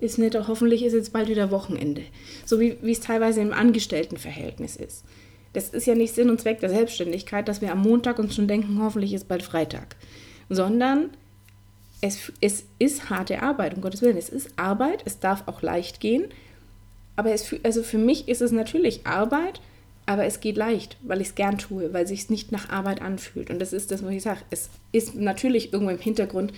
ist 0.00 0.18
nicht, 0.18 0.36
hoffentlich 0.36 0.84
ist 0.84 0.92
jetzt 0.92 1.12
bald 1.12 1.28
wieder 1.28 1.50
Wochenende. 1.50 2.02
So 2.44 2.60
wie, 2.60 2.76
wie 2.82 2.92
es 2.92 3.00
teilweise 3.00 3.40
im 3.40 3.52
Angestelltenverhältnis 3.52 4.76
ist. 4.76 5.04
Das 5.52 5.70
ist 5.70 5.86
ja 5.86 5.94
nicht 5.94 6.14
Sinn 6.14 6.30
und 6.30 6.40
Zweck 6.40 6.60
der 6.60 6.70
Selbstständigkeit, 6.70 7.48
dass 7.48 7.60
wir 7.60 7.72
am 7.72 7.82
Montag 7.82 8.18
uns 8.18 8.34
schon 8.34 8.48
denken, 8.48 8.80
hoffentlich 8.82 9.12
ist 9.12 9.28
bald 9.28 9.42
Freitag. 9.42 9.96
Sondern 10.48 11.10
es, 12.00 12.32
es 12.40 12.64
ist 12.78 13.10
harte 13.10 13.42
Arbeit, 13.42 13.74
um 13.74 13.80
Gottes 13.80 14.02
Willen. 14.02 14.16
Es 14.16 14.28
ist 14.28 14.50
Arbeit, 14.56 15.02
es 15.04 15.18
darf 15.18 15.44
auch 15.46 15.62
leicht 15.62 16.00
gehen. 16.00 16.26
Aber 17.18 17.32
es, 17.32 17.52
also 17.64 17.82
für 17.82 17.98
mich 17.98 18.28
ist 18.28 18.40
es 18.40 18.52
natürlich 18.52 19.04
Arbeit, 19.04 19.60
aber 20.06 20.24
es 20.24 20.38
geht 20.38 20.56
leicht, 20.56 20.96
weil 21.02 21.20
ich 21.20 21.30
es 21.30 21.34
gern 21.34 21.58
tue, 21.58 21.92
weil 21.92 22.06
sich 22.06 22.20
es 22.20 22.30
nicht 22.30 22.52
nach 22.52 22.70
Arbeit 22.70 23.02
anfühlt. 23.02 23.50
Und 23.50 23.58
das 23.58 23.72
ist 23.72 23.90
das, 23.90 24.04
was 24.04 24.12
ich 24.12 24.22
sage. 24.22 24.42
Es 24.50 24.70
ist 24.92 25.16
natürlich 25.16 25.72
irgendwo 25.72 25.90
im 25.90 25.98
Hintergrund 25.98 26.52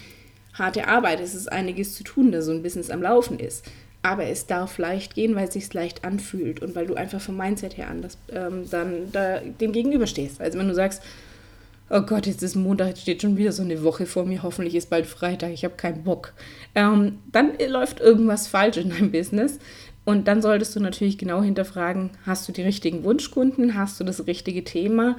harte 0.53 0.87
Arbeit. 0.87 1.21
Es 1.21 1.35
ist 1.35 1.51
einiges 1.51 1.95
zu 1.95 2.05
tun, 2.05 2.31
da 2.31 2.43
so 2.43 2.53
ein 2.53 2.63
Business 2.63 2.91
am 2.91 3.01
Laufen 3.01 3.39
ist. 3.39 3.65
Aber 4.03 4.25
es 4.25 4.47
darf 4.47 4.77
leicht 4.77 5.15
gehen, 5.15 5.35
weil 5.35 5.49
es 5.49 5.55
sich 5.55 5.73
leicht 5.73 6.05
anfühlt 6.05 6.61
und 6.61 6.75
weil 6.75 6.87
du 6.87 6.95
einfach 6.95 7.23
vom 7.23 7.39
Mindset 7.39 7.79
her 7.79 7.89
anders 7.89 8.19
ähm, 8.31 8.69
dann 8.71 9.11
da 9.13 9.39
dem 9.39 9.73
gegenüberstehst. 9.73 10.43
Also 10.43 10.59
wenn 10.59 10.69
du 10.69 10.75
sagst, 10.75 11.03
oh 11.91 12.03
Gott, 12.03 12.27
jetzt 12.27 12.43
ist 12.43 12.55
Montag, 12.55 12.89
jetzt 12.89 13.03
steht 13.03 13.23
schon 13.23 13.37
wieder 13.37 13.53
so 13.53 13.63
eine 13.63 13.83
Woche 13.83 14.07
vor 14.07 14.25
mir, 14.25 14.43
hoffentlich 14.43 14.77
ist 14.77 14.91
bald 14.91 15.07
Freitag, 15.07 15.53
ich 15.53 15.65
habe 15.65 15.75
keinen 15.75 16.05
Bock. 16.05 16.33
Ähm, 16.75 17.19
dann 17.33 17.53
läuft 17.69 18.01
irgendwas 18.01 18.47
falsch 18.47 18.77
in 18.77 18.91
deinem 18.91 19.11
Business, 19.11 19.59
und 20.11 20.27
dann 20.27 20.43
solltest 20.43 20.75
du 20.75 20.81
natürlich 20.81 21.19
genau 21.19 21.41
hinterfragen, 21.41 22.11
hast 22.27 22.49
du 22.49 22.53
die 22.53 22.63
richtigen 22.63 23.05
Wunschkunden, 23.05 23.77
hast 23.77 24.01
du 24.01 24.03
das 24.03 24.27
richtige 24.27 24.65
Thema? 24.65 25.17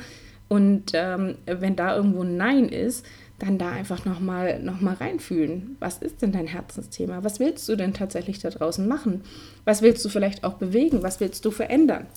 Und 0.50 0.92
ähm, 0.94 1.36
wenn 1.46 1.78
da 1.78 1.96
irgendwo 1.96 2.24
ein 2.24 2.36
Nein 2.36 2.68
ist, 2.68 3.06
dann 3.40 3.58
da 3.58 3.72
einfach 3.72 4.04
nochmal 4.04 4.62
noch 4.62 4.82
mal 4.82 4.96
reinfühlen. 4.96 5.78
Was 5.80 6.00
ist 6.00 6.22
denn 6.22 6.34
dein 6.34 6.46
Herzensthema? 6.46 7.24
Was 7.24 7.40
willst 7.40 7.70
du 7.70 7.78
denn 7.78 7.94
tatsächlich 7.94 8.40
da 8.40 8.50
draußen 8.50 8.86
machen? 8.86 9.22
Was 9.64 9.82
willst 9.82 10.04
du 10.04 10.10
vielleicht 10.10 10.44
auch 10.44 10.56
bewegen? 10.56 11.04
Was 11.04 11.22
willst 11.22 11.46
du 11.46 11.52
verändern? 11.52 12.08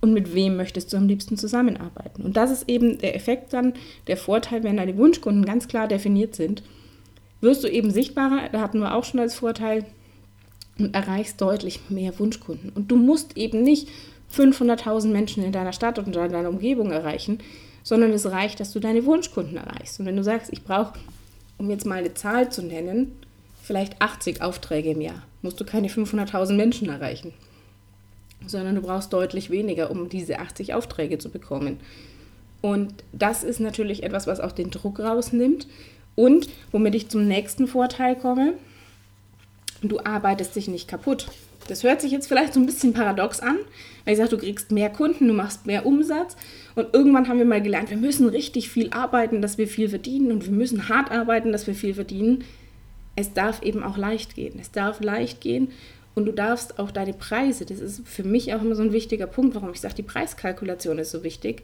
Und 0.00 0.12
mit 0.12 0.34
wem 0.34 0.56
möchtest 0.56 0.92
du 0.92 0.96
am 0.96 1.06
liebsten 1.06 1.36
zusammenarbeiten? 1.36 2.22
Und 2.22 2.36
das 2.36 2.50
ist 2.50 2.68
eben 2.68 2.98
der 2.98 3.14
Effekt 3.14 3.52
dann, 3.52 3.74
der 4.08 4.16
Vorteil, 4.16 4.64
wenn 4.64 4.78
deine 4.78 4.96
Wunschkunden 4.96 5.44
ganz 5.44 5.68
klar 5.68 5.86
definiert 5.86 6.34
sind, 6.34 6.64
wirst 7.40 7.62
du 7.62 7.68
eben 7.68 7.92
sichtbarer. 7.92 8.48
Da 8.50 8.60
hatten 8.60 8.80
wir 8.80 8.96
auch 8.96 9.04
schon 9.04 9.20
als 9.20 9.36
Vorteil, 9.36 9.84
und 10.80 10.94
erreichst 10.94 11.40
deutlich 11.40 11.80
mehr 11.88 12.18
Wunschkunden. 12.18 12.70
Und 12.74 12.90
du 12.90 12.96
musst 12.96 13.36
eben 13.36 13.62
nicht 13.62 13.88
500.000 14.34 15.08
Menschen 15.08 15.44
in 15.44 15.52
deiner 15.52 15.72
Stadt 15.72 15.98
und 15.98 16.06
in 16.06 16.12
deiner 16.12 16.48
Umgebung 16.48 16.90
erreichen, 16.92 17.38
sondern 17.82 18.12
es 18.12 18.30
reicht, 18.30 18.60
dass 18.60 18.72
du 18.72 18.80
deine 18.80 19.04
Wunschkunden 19.04 19.56
erreichst. 19.56 20.00
Und 20.00 20.06
wenn 20.06 20.16
du 20.16 20.22
sagst, 20.22 20.52
ich 20.52 20.64
brauche, 20.64 20.98
um 21.58 21.70
jetzt 21.70 21.86
mal 21.86 21.98
eine 21.98 22.14
Zahl 22.14 22.50
zu 22.50 22.62
nennen, 22.62 23.12
vielleicht 23.62 24.00
80 24.00 24.42
Aufträge 24.42 24.90
im 24.90 25.00
Jahr, 25.00 25.22
musst 25.42 25.60
du 25.60 25.64
keine 25.64 25.88
500.000 25.88 26.54
Menschen 26.54 26.88
erreichen. 26.88 27.32
sondern 28.46 28.74
du 28.74 28.82
brauchst 28.82 29.12
deutlich 29.12 29.50
weniger, 29.50 29.90
um 29.90 30.08
diese 30.08 30.38
80 30.38 30.74
Aufträge 30.74 31.18
zu 31.18 31.28
bekommen. 31.28 31.78
Und 32.62 32.92
das 33.12 33.42
ist 33.42 33.60
natürlich 33.60 34.02
etwas, 34.02 34.26
was 34.26 34.40
auch 34.40 34.52
den 34.52 34.70
Druck 34.70 34.98
rausnimmt 35.00 35.66
und 36.14 36.48
womit 36.72 36.94
ich 36.94 37.08
zum 37.08 37.26
nächsten 37.26 37.66
Vorteil 37.66 38.16
komme. 38.16 38.54
Du 39.82 40.00
arbeitest 40.00 40.56
dich 40.56 40.68
nicht 40.68 40.88
kaputt. 40.88 41.26
Das 41.68 41.84
hört 41.84 42.00
sich 42.00 42.10
jetzt 42.10 42.26
vielleicht 42.26 42.54
so 42.54 42.60
ein 42.60 42.66
bisschen 42.66 42.92
paradox 42.92 43.40
an, 43.40 43.58
weil 44.04 44.14
ich 44.14 44.18
sage, 44.18 44.30
du 44.30 44.38
kriegst 44.38 44.72
mehr 44.72 44.90
Kunden, 44.90 45.28
du 45.28 45.34
machst 45.34 45.66
mehr 45.66 45.86
Umsatz 45.86 46.36
und 46.74 46.92
irgendwann 46.92 47.28
haben 47.28 47.38
wir 47.38 47.44
mal 47.44 47.62
gelernt, 47.62 47.90
wir 47.90 47.96
müssen 47.96 48.28
richtig 48.28 48.70
viel 48.70 48.90
arbeiten, 48.90 49.40
dass 49.40 49.56
wir 49.56 49.68
viel 49.68 49.88
verdienen 49.88 50.32
und 50.32 50.44
wir 50.44 50.52
müssen 50.52 50.88
hart 50.88 51.10
arbeiten, 51.10 51.52
dass 51.52 51.66
wir 51.66 51.74
viel 51.74 51.94
verdienen. 51.94 52.44
Es 53.14 53.32
darf 53.34 53.62
eben 53.62 53.82
auch 53.82 53.96
leicht 53.96 54.34
gehen. 54.34 54.58
Es 54.60 54.72
darf 54.72 55.00
leicht 55.00 55.40
gehen 55.40 55.68
und 56.14 56.26
du 56.26 56.32
darfst 56.32 56.78
auch 56.78 56.90
deine 56.90 57.12
Preise, 57.12 57.66
das 57.66 57.78
ist 57.78 58.06
für 58.06 58.24
mich 58.24 58.52
auch 58.52 58.62
immer 58.62 58.74
so 58.74 58.82
ein 58.82 58.92
wichtiger 58.92 59.26
Punkt, 59.26 59.54
warum 59.54 59.70
ich 59.70 59.80
sage, 59.80 59.94
die 59.94 60.02
Preiskalkulation 60.02 60.98
ist 60.98 61.12
so 61.12 61.22
wichtig. 61.22 61.62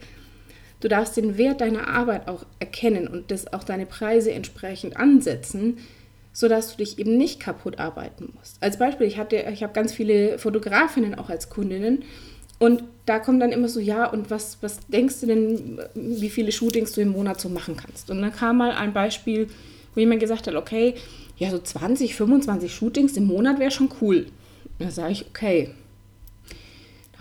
Du 0.80 0.88
darfst 0.88 1.16
den 1.16 1.36
Wert 1.38 1.60
deiner 1.60 1.88
Arbeit 1.88 2.28
auch 2.28 2.44
erkennen 2.60 3.08
und 3.08 3.30
das 3.30 3.52
auch 3.52 3.64
deine 3.64 3.86
Preise 3.86 4.30
entsprechend 4.32 4.96
ansetzen, 4.96 5.78
sodass 6.36 6.72
du 6.72 6.84
dich 6.84 6.98
eben 6.98 7.16
nicht 7.16 7.40
kaputt 7.40 7.78
arbeiten 7.78 8.34
musst. 8.36 8.62
Als 8.62 8.78
Beispiel, 8.78 9.06
ich, 9.06 9.16
ich 9.16 9.62
habe 9.62 9.72
ganz 9.72 9.94
viele 9.94 10.38
Fotografinnen 10.38 11.14
auch 11.14 11.30
als 11.30 11.48
Kundinnen 11.48 12.04
und 12.58 12.84
da 13.06 13.20
kommt 13.20 13.40
dann 13.40 13.52
immer 13.52 13.70
so, 13.70 13.80
ja, 13.80 14.04
und 14.04 14.30
was, 14.30 14.58
was 14.60 14.80
denkst 14.88 15.20
du 15.20 15.26
denn, 15.28 15.80
wie 15.94 16.28
viele 16.28 16.52
Shootings 16.52 16.92
du 16.92 17.00
im 17.00 17.12
Monat 17.12 17.40
so 17.40 17.48
machen 17.48 17.78
kannst? 17.78 18.10
Und 18.10 18.20
dann 18.20 18.34
kam 18.34 18.58
mal 18.58 18.72
ein 18.72 18.92
Beispiel, 18.92 19.48
wo 19.94 20.00
jemand 20.00 20.20
gesagt 20.20 20.46
hat, 20.46 20.56
okay, 20.56 20.96
ja, 21.38 21.50
so 21.50 21.58
20, 21.58 22.14
25 22.14 22.74
Shootings 22.74 23.16
im 23.16 23.24
Monat 23.24 23.58
wäre 23.58 23.70
schon 23.70 23.88
cool. 24.02 24.26
Da 24.78 24.90
sage 24.90 25.12
ich, 25.12 25.24
okay, 25.26 25.70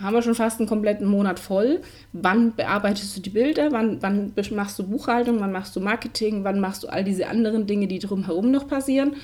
haben 0.02 0.14
wir 0.14 0.22
schon 0.22 0.34
fast 0.34 0.58
einen 0.58 0.68
kompletten 0.68 1.06
Monat 1.06 1.38
voll. 1.38 1.80
Wann 2.12 2.54
bearbeitest 2.54 3.16
du 3.16 3.20
die 3.20 3.30
Bilder? 3.30 3.72
Wann, 3.72 4.02
wann 4.02 4.32
machst 4.52 4.78
du 4.78 4.86
Buchhaltung? 4.86 5.40
Wann 5.40 5.52
machst 5.52 5.74
du 5.74 5.80
Marketing? 5.80 6.44
Wann 6.44 6.60
machst 6.60 6.82
du 6.82 6.88
all 6.88 7.04
diese 7.04 7.28
anderen 7.28 7.66
Dinge, 7.66 7.86
die 7.86 7.98
drumherum 7.98 8.50
noch 8.50 8.68
passieren? 8.68 9.16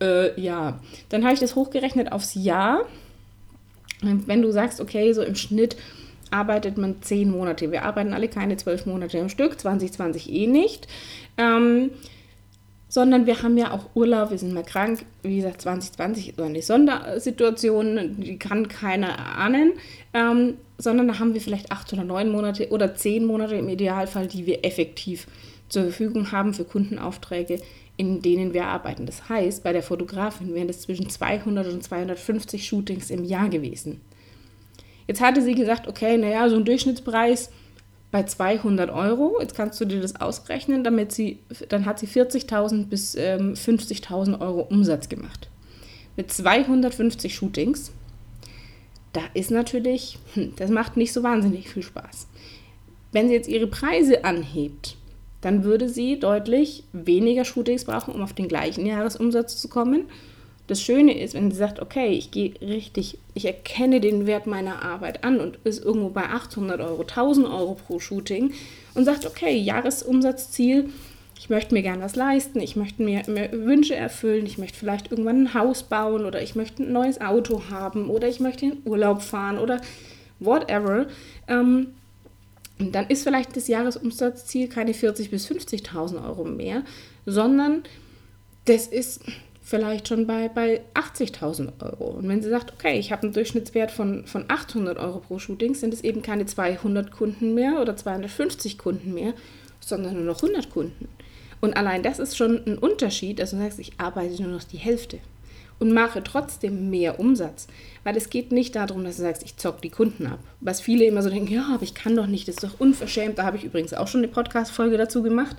Äh, 0.00 0.38
ja, 0.40 0.78
dann 1.08 1.24
habe 1.24 1.34
ich 1.34 1.40
das 1.40 1.54
hochgerechnet 1.54 2.12
aufs 2.12 2.34
Jahr. 2.34 2.82
Wenn 4.00 4.42
du 4.42 4.52
sagst, 4.52 4.80
okay, 4.80 5.12
so 5.12 5.22
im 5.22 5.34
Schnitt 5.34 5.76
arbeitet 6.30 6.78
man 6.78 7.02
zehn 7.02 7.30
Monate. 7.30 7.72
Wir 7.72 7.84
arbeiten 7.84 8.12
alle 8.12 8.28
keine 8.28 8.56
zwölf 8.56 8.86
Monate 8.86 9.18
im 9.18 9.28
Stück, 9.28 9.58
2020 9.58 10.30
eh 10.30 10.46
nicht. 10.46 10.86
Ähm, 11.36 11.90
sondern 12.88 13.26
wir 13.26 13.42
haben 13.42 13.58
ja 13.58 13.72
auch 13.72 13.90
Urlaub, 13.94 14.30
wir 14.30 14.38
sind 14.38 14.54
mal 14.54 14.64
krank. 14.64 15.04
Wie 15.22 15.36
gesagt, 15.36 15.62
2020 15.62 16.30
ist 16.30 16.40
eine 16.40 16.62
Sondersituation, 16.62 18.16
die 18.18 18.38
kann 18.38 18.68
keiner 18.68 19.18
ahnen, 19.18 19.72
ähm, 20.14 20.54
sondern 20.78 21.08
da 21.08 21.18
haben 21.18 21.34
wir 21.34 21.40
vielleicht 21.40 21.70
acht 21.70 21.92
oder 21.92 22.04
neun 22.04 22.30
Monate 22.30 22.70
oder 22.70 22.94
zehn 22.94 23.26
Monate 23.26 23.56
im 23.56 23.68
Idealfall, 23.68 24.26
die 24.26 24.46
wir 24.46 24.64
effektiv 24.64 25.26
zur 25.68 25.82
Verfügung 25.82 26.32
haben 26.32 26.54
für 26.54 26.64
Kundenaufträge, 26.64 27.60
in 27.98 28.22
denen 28.22 28.54
wir 28.54 28.66
arbeiten. 28.66 29.04
Das 29.04 29.28
heißt, 29.28 29.62
bei 29.62 29.72
der 29.72 29.82
Fotografin 29.82 30.54
wären 30.54 30.68
es 30.68 30.80
zwischen 30.80 31.10
200 31.10 31.66
und 31.66 31.82
250 31.82 32.66
Shootings 32.66 33.10
im 33.10 33.24
Jahr 33.24 33.48
gewesen. 33.48 34.00
Jetzt 35.06 35.20
hatte 35.20 35.42
sie 35.42 35.54
gesagt, 35.54 35.88
okay, 35.88 36.16
naja, 36.16 36.48
so 36.48 36.56
ein 36.56 36.64
Durchschnittspreis 36.64 37.50
bei 38.10 38.22
200 38.22 38.90
Euro. 38.90 39.38
Jetzt 39.40 39.54
kannst 39.54 39.80
du 39.80 39.84
dir 39.84 40.00
das 40.00 40.20
ausrechnen, 40.20 40.84
damit 40.84 41.12
sie, 41.12 41.40
dann 41.68 41.86
hat 41.86 41.98
sie 41.98 42.06
40.000 42.06 42.86
bis 42.86 43.14
ähm, 43.14 43.54
50.000 43.54 44.40
Euro 44.40 44.62
Umsatz 44.62 45.08
gemacht. 45.08 45.48
Mit 46.16 46.32
250 46.32 47.34
Shootings. 47.34 47.92
Da 49.12 49.20
ist 49.34 49.50
natürlich, 49.50 50.18
hm, 50.34 50.54
das 50.56 50.70
macht 50.70 50.96
nicht 50.96 51.12
so 51.12 51.22
wahnsinnig 51.22 51.68
viel 51.68 51.82
Spaß. 51.82 52.28
Wenn 53.12 53.28
sie 53.28 53.34
jetzt 53.34 53.48
ihre 53.48 53.66
Preise 53.66 54.24
anhebt, 54.24 54.96
dann 55.40 55.64
würde 55.64 55.88
sie 55.88 56.18
deutlich 56.18 56.84
weniger 56.92 57.44
Shootings 57.44 57.84
brauchen, 57.84 58.12
um 58.12 58.22
auf 58.22 58.32
den 58.32 58.48
gleichen 58.48 58.84
Jahresumsatz 58.84 59.60
zu 59.60 59.68
kommen 59.68 60.06
das 60.68 60.82
Schöne 60.82 61.18
ist, 61.18 61.34
wenn 61.34 61.50
sie 61.50 61.56
sagt, 61.56 61.80
okay, 61.80 62.10
ich 62.10 62.30
gehe 62.30 62.52
richtig, 62.60 63.18
ich 63.34 63.46
erkenne 63.46 64.00
den 64.00 64.26
Wert 64.26 64.46
meiner 64.46 64.82
Arbeit 64.82 65.24
an 65.24 65.40
und 65.40 65.58
ist 65.64 65.82
irgendwo 65.82 66.10
bei 66.10 66.24
800 66.24 66.80
Euro, 66.82 67.00
1000 67.00 67.48
Euro 67.48 67.74
pro 67.74 67.98
Shooting 67.98 68.52
und 68.94 69.04
sagt, 69.04 69.26
okay, 69.26 69.56
Jahresumsatzziel, 69.56 70.90
ich 71.38 71.48
möchte 71.48 71.74
mir 71.74 71.82
gern 71.82 72.02
was 72.02 72.16
leisten, 72.16 72.60
ich 72.60 72.76
möchte 72.76 73.02
mir, 73.02 73.22
mir, 73.28 73.50
Wünsche 73.52 73.96
erfüllen, 73.96 74.44
ich 74.44 74.58
möchte 74.58 74.78
vielleicht 74.78 75.10
irgendwann 75.10 75.44
ein 75.44 75.54
Haus 75.54 75.84
bauen 75.84 76.26
oder 76.26 76.42
ich 76.42 76.54
möchte 76.54 76.82
ein 76.82 76.92
neues 76.92 77.20
Auto 77.20 77.62
haben 77.70 78.10
oder 78.10 78.28
ich 78.28 78.38
möchte 78.38 78.66
in 78.66 78.82
Urlaub 78.84 79.22
fahren 79.22 79.58
oder 79.58 79.80
whatever. 80.38 81.06
Ähm, 81.48 81.94
dann 82.78 83.06
ist 83.08 83.24
vielleicht 83.24 83.56
das 83.56 83.68
Jahresumsatzziel 83.68 84.68
keine 84.68 84.92
40.000 84.92 85.30
bis 85.30 85.50
50.000 85.50 86.24
Euro 86.24 86.44
mehr, 86.44 86.84
sondern 87.24 87.84
das 88.66 88.86
ist 88.86 89.22
vielleicht 89.68 90.08
schon 90.08 90.26
bei, 90.26 90.48
bei 90.48 90.80
80.000 90.94 91.82
Euro. 91.82 92.04
Und 92.12 92.26
wenn 92.26 92.40
sie 92.40 92.48
sagt, 92.48 92.72
okay, 92.72 92.98
ich 92.98 93.12
habe 93.12 93.24
einen 93.24 93.34
Durchschnittswert 93.34 93.90
von, 93.90 94.26
von 94.26 94.46
800 94.48 94.98
Euro 94.98 95.18
pro 95.18 95.38
Shooting, 95.38 95.74
sind 95.74 95.92
es 95.92 96.00
eben 96.00 96.22
keine 96.22 96.46
200 96.46 97.10
Kunden 97.10 97.52
mehr 97.52 97.78
oder 97.82 97.94
250 97.94 98.78
Kunden 98.78 99.12
mehr, 99.12 99.34
sondern 99.78 100.14
nur 100.14 100.24
noch 100.24 100.42
100 100.42 100.70
Kunden. 100.70 101.08
Und 101.60 101.76
allein 101.76 102.02
das 102.02 102.18
ist 102.18 102.34
schon 102.34 102.62
ein 102.64 102.78
Unterschied, 102.78 103.40
dass 103.40 103.50
du 103.50 103.58
sagst, 103.58 103.78
ich 103.78 103.92
arbeite 103.98 104.42
nur 104.42 104.52
noch 104.52 104.64
die 104.64 104.78
Hälfte 104.78 105.18
und 105.78 105.92
mache 105.92 106.22
trotzdem 106.24 106.88
mehr 106.88 107.20
Umsatz. 107.20 107.66
Weil 108.04 108.16
es 108.16 108.30
geht 108.30 108.52
nicht 108.52 108.74
darum, 108.74 109.04
dass 109.04 109.16
du 109.16 109.22
sagst, 109.22 109.42
ich 109.42 109.58
zock 109.58 109.82
die 109.82 109.90
Kunden 109.90 110.28
ab. 110.28 110.38
Was 110.60 110.80
viele 110.80 111.04
immer 111.04 111.22
so 111.22 111.28
denken, 111.28 111.52
ja, 111.52 111.68
aber 111.74 111.82
ich 111.82 111.92
kann 111.92 112.16
doch 112.16 112.26
nicht, 112.26 112.48
das 112.48 112.54
ist 112.54 112.64
doch 112.64 112.80
unverschämt. 112.80 113.38
Da 113.38 113.44
habe 113.44 113.58
ich 113.58 113.64
übrigens 113.64 113.92
auch 113.92 114.08
schon 114.08 114.22
eine 114.22 114.28
Podcast-Folge 114.28 114.96
dazu 114.96 115.22
gemacht. 115.22 115.56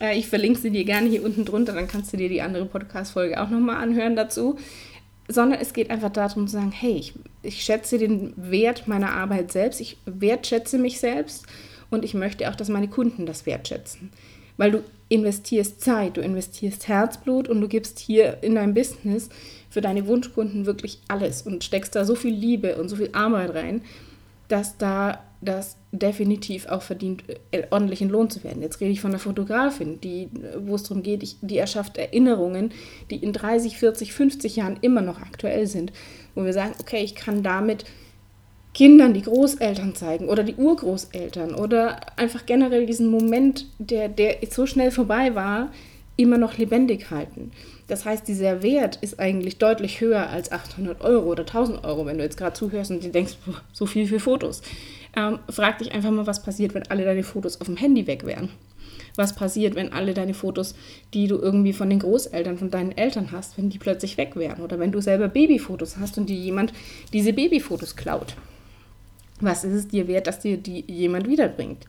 Äh, 0.00 0.18
ich 0.18 0.28
verlinke 0.28 0.58
sie 0.58 0.70
dir 0.70 0.84
gerne 0.84 1.08
hier 1.08 1.24
unten 1.24 1.44
drunter, 1.44 1.72
dann 1.72 1.88
kannst 1.88 2.12
du 2.12 2.16
dir 2.16 2.28
die 2.28 2.42
andere 2.42 2.66
Podcast-Folge 2.66 3.40
auch 3.40 3.50
nochmal 3.50 3.82
anhören 3.82 4.16
dazu. 4.16 4.56
Sondern 5.30 5.60
es 5.60 5.74
geht 5.74 5.90
einfach 5.90 6.10
darum 6.10 6.46
zu 6.46 6.54
sagen, 6.54 6.72
hey, 6.72 6.92
ich, 6.92 7.12
ich 7.42 7.62
schätze 7.62 7.98
den 7.98 8.32
Wert 8.36 8.88
meiner 8.88 9.10
Arbeit 9.10 9.52
selbst, 9.52 9.80
ich 9.80 9.98
wertschätze 10.06 10.78
mich 10.78 11.00
selbst 11.00 11.44
und 11.90 12.02
ich 12.02 12.14
möchte 12.14 12.48
auch, 12.48 12.54
dass 12.54 12.70
meine 12.70 12.88
Kunden 12.88 13.26
das 13.26 13.44
wertschätzen. 13.44 14.10
Weil 14.56 14.70
du 14.70 14.84
investierst 15.10 15.82
Zeit, 15.82 16.16
du 16.16 16.22
investierst 16.22 16.88
Herzblut 16.88 17.48
und 17.48 17.60
du 17.60 17.68
gibst 17.68 17.98
hier 17.98 18.38
in 18.42 18.54
dein 18.54 18.72
Business 18.72 19.28
für 19.68 19.82
deine 19.82 20.06
Wunschkunden 20.06 20.64
wirklich 20.64 21.00
alles 21.08 21.42
und 21.42 21.62
steckst 21.62 21.94
da 21.94 22.06
so 22.06 22.14
viel 22.14 22.34
Liebe 22.34 22.76
und 22.76 22.88
so 22.88 22.96
viel 22.96 23.10
Arbeit 23.12 23.54
rein, 23.54 23.82
dass 24.48 24.76
da 24.78 25.20
das 25.40 25.76
definitiv 25.92 26.66
auch 26.66 26.82
verdient, 26.82 27.22
äh, 27.52 27.62
ordentlichen 27.70 28.08
Lohn 28.08 28.28
zu 28.28 28.42
werden. 28.42 28.60
Jetzt 28.60 28.80
rede 28.80 28.90
ich 28.90 29.00
von 29.00 29.12
einer 29.12 29.20
Fotografin, 29.20 30.00
die, 30.00 30.28
wo 30.58 30.74
es 30.74 30.82
darum 30.82 31.02
geht, 31.02 31.36
die 31.40 31.58
erschafft 31.58 31.96
Erinnerungen, 31.96 32.72
die 33.10 33.16
in 33.16 33.32
30, 33.32 33.78
40, 33.78 34.12
50 34.12 34.56
Jahren 34.56 34.78
immer 34.80 35.00
noch 35.00 35.20
aktuell 35.20 35.66
sind, 35.66 35.92
wo 36.34 36.44
wir 36.44 36.52
sagen, 36.52 36.74
okay, 36.80 37.02
ich 37.04 37.14
kann 37.14 37.42
damit 37.42 37.84
Kindern 38.74 39.14
die 39.14 39.22
Großeltern 39.22 39.94
zeigen 39.94 40.28
oder 40.28 40.42
die 40.42 40.56
Urgroßeltern 40.56 41.54
oder 41.54 42.00
einfach 42.18 42.44
generell 42.44 42.86
diesen 42.86 43.08
Moment, 43.08 43.66
der, 43.78 44.08
der 44.08 44.36
so 44.50 44.66
schnell 44.66 44.90
vorbei 44.90 45.34
war, 45.34 45.70
immer 46.18 46.36
noch 46.36 46.58
lebendig 46.58 47.10
halten. 47.10 47.52
Das 47.86 48.04
heißt, 48.04 48.26
dieser 48.28 48.62
Wert 48.62 48.96
ist 48.96 49.20
eigentlich 49.20 49.58
deutlich 49.58 50.00
höher 50.00 50.28
als 50.28 50.52
800 50.52 51.00
Euro 51.00 51.30
oder 51.30 51.44
1000 51.44 51.84
Euro, 51.84 52.04
wenn 52.04 52.18
du 52.18 52.24
jetzt 52.24 52.36
gerade 52.36 52.54
zuhörst 52.54 52.90
und 52.90 53.02
dir 53.02 53.12
denkst, 53.12 53.36
so 53.72 53.86
viel 53.86 54.06
für 54.06 54.20
Fotos. 54.20 54.60
Ähm, 55.16 55.38
frag 55.48 55.78
dich 55.78 55.92
einfach 55.92 56.10
mal, 56.10 56.26
was 56.26 56.42
passiert, 56.42 56.74
wenn 56.74 56.86
alle 56.88 57.04
deine 57.04 57.22
Fotos 57.22 57.60
auf 57.60 57.66
dem 57.68 57.76
Handy 57.76 58.06
weg 58.06 58.26
wären. 58.26 58.50
Was 59.16 59.34
passiert, 59.34 59.74
wenn 59.74 59.92
alle 59.92 60.12
deine 60.12 60.34
Fotos, 60.34 60.74
die 61.14 61.28
du 61.28 61.38
irgendwie 61.38 61.72
von 61.72 61.88
den 61.88 62.00
Großeltern, 62.00 62.58
von 62.58 62.70
deinen 62.70 62.92
Eltern 62.92 63.30
hast, 63.32 63.56
wenn 63.56 63.70
die 63.70 63.78
plötzlich 63.78 64.16
weg 64.16 64.36
wären? 64.36 64.60
Oder 64.60 64.78
wenn 64.78 64.92
du 64.92 65.00
selber 65.00 65.28
Babyfotos 65.28 65.96
hast 65.98 66.18
und 66.18 66.28
dir 66.28 66.36
jemand 66.36 66.72
diese 67.12 67.32
Babyfotos 67.32 67.96
klaut? 67.96 68.34
Was 69.40 69.62
ist 69.64 69.72
es 69.72 69.88
dir 69.88 70.08
wert, 70.08 70.26
dass 70.26 70.40
dir 70.40 70.56
die 70.56 70.84
jemand 70.86 71.28
wiederbringt? 71.28 71.86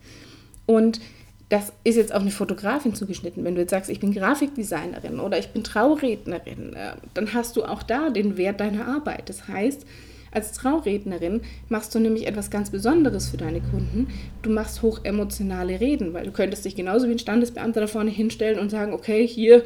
Und 0.65 1.01
das 1.49 1.73
ist 1.83 1.95
jetzt 1.95 2.13
auf 2.13 2.21
eine 2.21 2.31
Fotografin 2.31 2.93
zugeschnitten. 2.93 3.43
Wenn 3.43 3.55
du 3.55 3.61
jetzt 3.61 3.71
sagst, 3.71 3.89
ich 3.89 3.99
bin 3.99 4.13
Grafikdesignerin 4.13 5.19
oder 5.19 5.39
ich 5.39 5.49
bin 5.49 5.63
Traurednerin, 5.63 6.73
äh, 6.73 6.91
dann 7.15 7.33
hast 7.33 7.57
du 7.57 7.63
auch 7.63 7.81
da 7.81 8.11
den 8.11 8.37
Wert 8.37 8.59
deiner 8.59 8.87
Arbeit. 8.87 9.29
Das 9.29 9.47
heißt, 9.47 9.85
als 10.31 10.51
Traurednerin 10.53 11.41
machst 11.69 11.95
du 11.95 11.99
nämlich 11.99 12.27
etwas 12.27 12.51
ganz 12.51 12.69
Besonderes 12.69 13.29
für 13.29 13.37
deine 13.37 13.61
Kunden. 13.61 14.07
Du 14.43 14.51
machst 14.51 14.83
hochemotionale 14.83 15.79
Reden, 15.79 16.13
weil 16.13 16.25
du 16.25 16.31
könntest 16.31 16.65
dich 16.65 16.75
genauso 16.75 17.07
wie 17.07 17.13
ein 17.13 17.19
Standesbeamter 17.19 17.81
da 17.81 17.87
vorne 17.87 18.11
hinstellen 18.11 18.59
und 18.59 18.69
sagen, 18.69 18.93
okay, 18.93 19.27
hier 19.27 19.63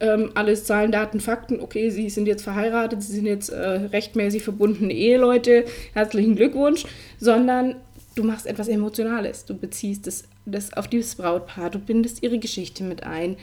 ähm, 0.00 0.30
alles 0.34 0.64
Zahlen, 0.64 0.90
Daten, 0.90 1.20
Fakten, 1.20 1.60
okay, 1.60 1.90
Sie 1.90 2.08
sind 2.08 2.26
jetzt 2.28 2.42
verheiratet, 2.42 3.02
Sie 3.02 3.12
sind 3.12 3.26
jetzt 3.26 3.50
äh, 3.50 3.58
rechtmäßig 3.58 4.42
verbundene 4.42 4.94
Eheleute, 4.94 5.64
herzlichen 5.92 6.36
Glückwunsch, 6.36 6.86
sondern 7.18 7.76
du 8.14 8.24
machst 8.24 8.46
etwas 8.46 8.68
Emotionales. 8.68 9.44
Du 9.44 9.54
beziehst 9.54 10.06
das, 10.06 10.24
das 10.46 10.72
auf 10.72 10.88
dieses 10.88 11.16
Brautpaar, 11.16 11.70
du 11.70 11.78
bindest 11.78 12.22
ihre 12.22 12.38
Geschichte 12.38 12.84
mit 12.84 13.02
ein. 13.02 13.36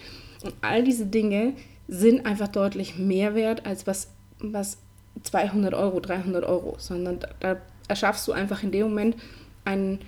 Und 0.44 0.54
all 0.62 0.84
diese 0.84 1.06
Dinge 1.06 1.54
sind 1.88 2.26
einfach 2.26 2.48
deutlich 2.48 2.98
mehr 2.98 3.36
wert 3.36 3.66
als 3.66 3.86
was, 3.86 4.10
was 4.40 4.78
200 5.24 5.74
Euro, 5.74 6.00
300 6.00 6.44
Euro, 6.46 6.76
sondern 6.80 7.20
da, 7.20 7.30
da 7.40 7.58
erschaffst 7.88 8.28
du 8.28 8.32
einfach 8.32 8.64
in 8.64 8.72
dem 8.72 8.84
Moment 8.84 9.18
ein, 9.66 10.00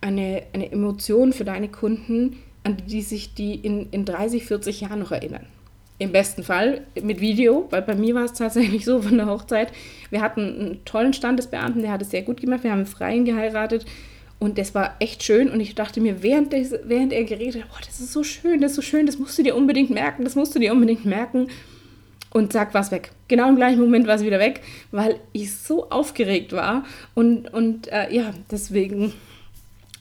eine, 0.00 0.42
eine 0.52 0.70
Emotion 0.70 1.32
für 1.32 1.44
deine 1.44 1.68
Kunden, 1.68 2.36
an 2.62 2.76
die 2.86 3.02
sich 3.02 3.34
die 3.34 3.54
in, 3.54 3.90
in 3.90 4.04
30, 4.04 4.44
40 4.44 4.82
Jahren 4.82 5.00
noch 5.00 5.12
erinnern. 5.12 5.46
Im 5.98 6.12
besten 6.12 6.42
Fall 6.42 6.82
mit 7.00 7.20
Video, 7.20 7.66
weil 7.70 7.82
bei 7.82 7.94
mir 7.94 8.14
war 8.14 8.24
es 8.24 8.32
tatsächlich 8.32 8.84
so 8.84 9.00
von 9.00 9.16
der 9.16 9.26
Hochzeit. 9.26 9.72
Wir 10.10 10.22
hatten 10.22 10.40
einen 10.40 10.84
tollen 10.84 11.12
Standesbeamten, 11.12 11.82
der 11.82 11.92
hat 11.92 12.02
es 12.02 12.10
sehr 12.10 12.22
gut 12.22 12.40
gemacht. 12.40 12.64
Wir 12.64 12.72
haben 12.72 12.80
im 12.80 12.86
Freien 12.86 13.24
geheiratet 13.24 13.86
und 14.38 14.58
das 14.58 14.74
war 14.74 14.96
echt 14.98 15.22
schön. 15.22 15.50
Und 15.50 15.60
ich 15.60 15.74
dachte 15.74 16.00
mir, 16.00 16.22
während, 16.22 16.52
des, 16.52 16.74
während 16.84 17.12
er 17.12 17.24
geredet 17.24 17.64
hat, 17.64 17.86
das 17.86 18.00
ist 18.00 18.12
so 18.12 18.22
schön, 18.22 18.60
das 18.60 18.72
ist 18.72 18.76
so 18.76 18.82
schön, 18.82 19.06
das 19.06 19.18
musst 19.18 19.38
du 19.38 19.42
dir 19.42 19.56
unbedingt 19.56 19.90
merken, 19.90 20.24
das 20.24 20.34
musst 20.34 20.54
du 20.54 20.58
dir 20.58 20.72
unbedingt 20.72 21.04
merken. 21.04 21.48
Und 22.30 22.52
zack, 22.52 22.74
war 22.74 22.80
es 22.80 22.90
weg. 22.90 23.12
Genau 23.28 23.48
im 23.48 23.56
gleichen 23.56 23.80
Moment 23.80 24.08
war 24.08 24.16
es 24.16 24.24
wieder 24.24 24.40
weg, 24.40 24.60
weil 24.90 25.20
ich 25.32 25.54
so 25.54 25.88
aufgeregt 25.90 26.52
war. 26.52 26.84
Und, 27.14 27.52
und 27.54 27.90
äh, 27.92 28.12
ja, 28.12 28.34
deswegen 28.50 29.12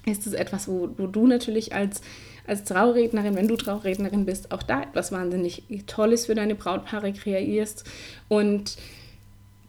ist 0.05 0.25
es 0.25 0.33
etwas, 0.33 0.67
wo, 0.67 0.89
wo 0.97 1.07
du 1.07 1.27
natürlich 1.27 1.75
als 1.75 2.01
als 2.45 2.63
Traurednerin, 2.65 3.35
wenn 3.35 3.47
du 3.47 3.55
Traurednerin 3.55 4.25
bist, 4.25 4.51
auch 4.51 4.63
da 4.63 4.81
etwas 4.81 5.11
wahnsinnig 5.11 5.63
Tolles 5.87 6.25
für 6.25 6.35
deine 6.35 6.55
Brautpaare 6.55 7.13
kreierst. 7.13 7.85
Und 8.27 8.75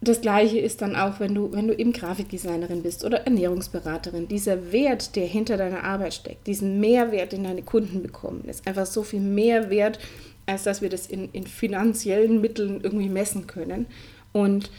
das 0.09 0.21
Gleiche 0.21 0.59
ist 0.59 0.83
dann 0.83 0.97
auch, 0.97 1.21
wenn 1.21 1.35
du, 1.35 1.53
wenn 1.53 1.69
du 1.69 1.75
eben 1.75 1.93
Grafikdesignerin 1.93 2.83
bist 2.83 3.05
oder 3.05 3.27
Ernährungsberaterin. 3.27 4.29
Dieser 4.29 4.73
Wert, 4.73 5.17
der 5.17 5.27
hinter 5.27 5.57
deiner 5.57 5.85
Arbeit 5.85 6.15
steckt, 6.15 6.47
diesen 6.47 6.81
Mehrwert, 6.81 7.33
den 7.33 7.45
deine 7.45 7.63
Kunden 7.63 8.03
bekommen, 8.03 8.45
ist 8.47 8.67
einfach 8.67 8.87
so 8.87 9.03
viel 9.03 9.21
mehr 9.21 9.71
wert, 9.71 9.99
als 10.47 10.65
dass 10.65 10.83
wir 10.83 10.89
das 10.89 11.07
in, 11.07 11.29
in 11.33 11.47
finanziellen 11.47 12.41
Mitteln 12.41 12.81
irgendwie 12.83 13.09
messen 13.09 13.47
können. 13.47 13.87
Und 14.33 14.71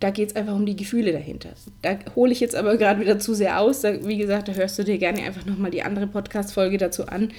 da 0.00 0.10
geht 0.10 0.30
es 0.30 0.36
einfach 0.36 0.54
um 0.54 0.64
die 0.64 0.76
Gefühle 0.76 1.12
dahinter. 1.12 1.50
Da 1.82 1.98
hole 2.16 2.32
ich 2.32 2.40
jetzt 2.40 2.56
aber 2.56 2.78
gerade 2.78 3.00
wieder 3.00 3.18
zu 3.18 3.34
sehr 3.34 3.60
aus. 3.60 3.82
Da, 3.82 4.06
wie 4.06 4.16
gesagt, 4.16 4.48
da 4.48 4.52
hörst 4.52 4.78
du 4.78 4.84
dir 4.84 4.96
gerne 4.96 5.22
einfach 5.22 5.44
nochmal 5.44 5.70
die 5.70 5.82
andere 5.82 6.06
Podcast-Folge 6.06 6.78
dazu 6.78 7.06
an. 7.06 7.30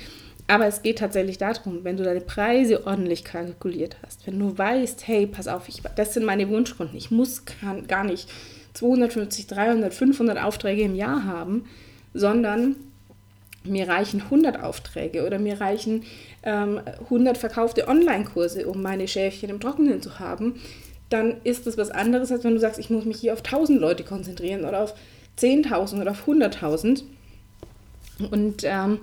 Aber 0.51 0.67
es 0.67 0.81
geht 0.81 1.00
tatsächlich 1.00 1.38
darum, 1.38 1.86
wenn 1.86 1.96
du 1.96 2.03
deine 2.03 2.20
Preise 2.20 2.86
ordentlich 2.86 3.24
kalkuliert 3.24 3.96
hast, 4.05 4.27
wenn 4.27 4.38
du 4.38 4.58
weißt, 4.58 5.08
hey, 5.08 5.25
pass 5.25 5.48
auf, 5.48 5.70
ich, 5.70 5.81
das 5.96 6.13
sind 6.13 6.25
meine 6.25 6.50
Wunschkunden, 6.50 6.98
ich 6.98 7.10
muss 7.10 7.46
kann, 7.46 7.88
gar 7.88 8.03
nicht 8.03 8.27
250, 8.74 9.48
300, 9.48 9.93
500 9.93 10.43
Aufträge 10.43 10.81
im 10.81 10.93
Jahr 10.93 11.24
haben, 11.24 11.70
sondern 12.13 12.75
mir 13.63 13.88
reichen 13.88 14.24
100 14.24 14.62
Aufträge 14.62 15.25
oder 15.25 15.39
mir 15.39 15.62
reichen 15.62 16.03
ähm, 16.43 16.81
100 17.05 17.38
verkaufte 17.38 17.88
Online-Kurse, 17.88 18.67
um 18.67 18.81
meine 18.81 19.08
Schäfchen 19.08 19.51
im 19.51 19.62
Trockenen 19.62 20.01
zu 20.01 20.20
haben, 20.20 20.60
dann 21.08 21.38
ist 21.46 21.65
das 21.65 21.77
was 21.77 21.91
anderes, 21.91 22.29
als 22.29 22.43
wenn 22.43 22.55
du 22.55 22.60
sagst, 22.60 22.77
ich 22.77 22.89
muss 22.89 23.05
mich 23.05 23.22
hier 23.22 23.31
auf 23.31 23.39
1000 23.39 23.79
Leute 23.79 24.03
konzentrieren 24.03 24.65
oder 24.65 24.81
auf 24.81 24.96
10.000 25.39 26.01
oder 26.01 26.12
auf 26.12 26.27
100.000. 26.27 27.03
Und 28.29 28.63
ähm, 28.65 29.00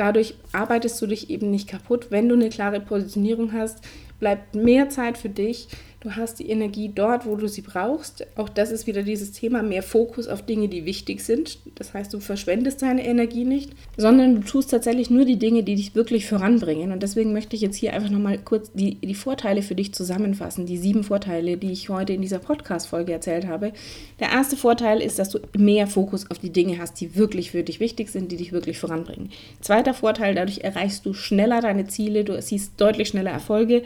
dadurch 0.00 0.34
arbeitest 0.52 1.00
du 1.02 1.06
dich 1.06 1.28
eben 1.28 1.50
nicht 1.50 1.68
kaputt. 1.68 2.06
Wenn 2.10 2.28
du 2.28 2.34
eine 2.34 2.48
klare 2.48 2.80
Positionierung 2.80 3.52
hast, 3.52 3.80
bleibt 4.18 4.54
mehr 4.54 4.88
Zeit 4.88 5.18
für 5.18 5.28
dich 5.28 5.68
Du 6.00 6.16
hast 6.16 6.38
die 6.38 6.48
Energie 6.48 6.90
dort, 6.94 7.26
wo 7.26 7.36
du 7.36 7.46
sie 7.46 7.60
brauchst. 7.60 8.26
Auch 8.38 8.48
das 8.48 8.70
ist 8.70 8.86
wieder 8.86 9.02
dieses 9.02 9.32
Thema, 9.32 9.62
mehr 9.62 9.82
Fokus 9.82 10.28
auf 10.28 10.40
Dinge, 10.40 10.68
die 10.68 10.86
wichtig 10.86 11.20
sind. 11.20 11.58
Das 11.74 11.92
heißt, 11.92 12.14
du 12.14 12.20
verschwendest 12.20 12.80
deine 12.80 13.04
Energie 13.06 13.44
nicht, 13.44 13.72
sondern 13.98 14.36
du 14.36 14.40
tust 14.40 14.70
tatsächlich 14.70 15.10
nur 15.10 15.26
die 15.26 15.38
Dinge, 15.38 15.62
die 15.62 15.74
dich 15.74 15.94
wirklich 15.94 16.26
voranbringen. 16.26 16.92
Und 16.92 17.02
deswegen 17.02 17.34
möchte 17.34 17.54
ich 17.54 17.60
jetzt 17.60 17.76
hier 17.76 17.92
einfach 17.92 18.08
nochmal 18.08 18.38
kurz 18.38 18.72
die, 18.72 18.94
die 18.94 19.14
Vorteile 19.14 19.60
für 19.60 19.74
dich 19.74 19.92
zusammenfassen. 19.92 20.64
Die 20.64 20.78
sieben 20.78 21.04
Vorteile, 21.04 21.58
die 21.58 21.70
ich 21.70 21.90
heute 21.90 22.14
in 22.14 22.22
dieser 22.22 22.38
Podcast-Folge 22.38 23.12
erzählt 23.12 23.46
habe. 23.46 23.74
Der 24.20 24.30
erste 24.30 24.56
Vorteil 24.56 25.02
ist, 25.02 25.18
dass 25.18 25.28
du 25.28 25.40
mehr 25.54 25.86
Fokus 25.86 26.30
auf 26.30 26.38
die 26.38 26.50
Dinge 26.50 26.78
hast, 26.78 26.98
die 27.02 27.14
wirklich 27.14 27.50
für 27.50 27.62
dich 27.62 27.78
wichtig 27.78 28.08
sind, 28.08 28.32
die 28.32 28.38
dich 28.38 28.52
wirklich 28.52 28.78
voranbringen. 28.78 29.28
Zweiter 29.60 29.92
Vorteil, 29.92 30.34
dadurch 30.34 30.60
erreichst 30.60 31.04
du 31.04 31.12
schneller 31.12 31.60
deine 31.60 31.88
Ziele, 31.88 32.24
du 32.24 32.40
siehst 32.40 32.80
deutlich 32.80 33.08
schneller 33.08 33.32
Erfolge. 33.32 33.82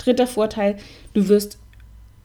Dritter 0.00 0.26
Vorteil, 0.26 0.76
du 1.14 1.28
wirst 1.28 1.58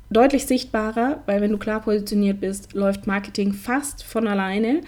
deutlich 0.10 0.46
sichtbarer, 0.46 1.24
weil 1.26 1.42
wenn 1.42 1.52
du 1.52 1.58
klar 1.58 1.82
positioniert 1.82 2.40
bist, 2.40 2.74
läuft 2.74 3.08
Marketing 3.08 3.54
fast 3.54 4.04
von 4.04 4.28
alleine. 4.28 4.82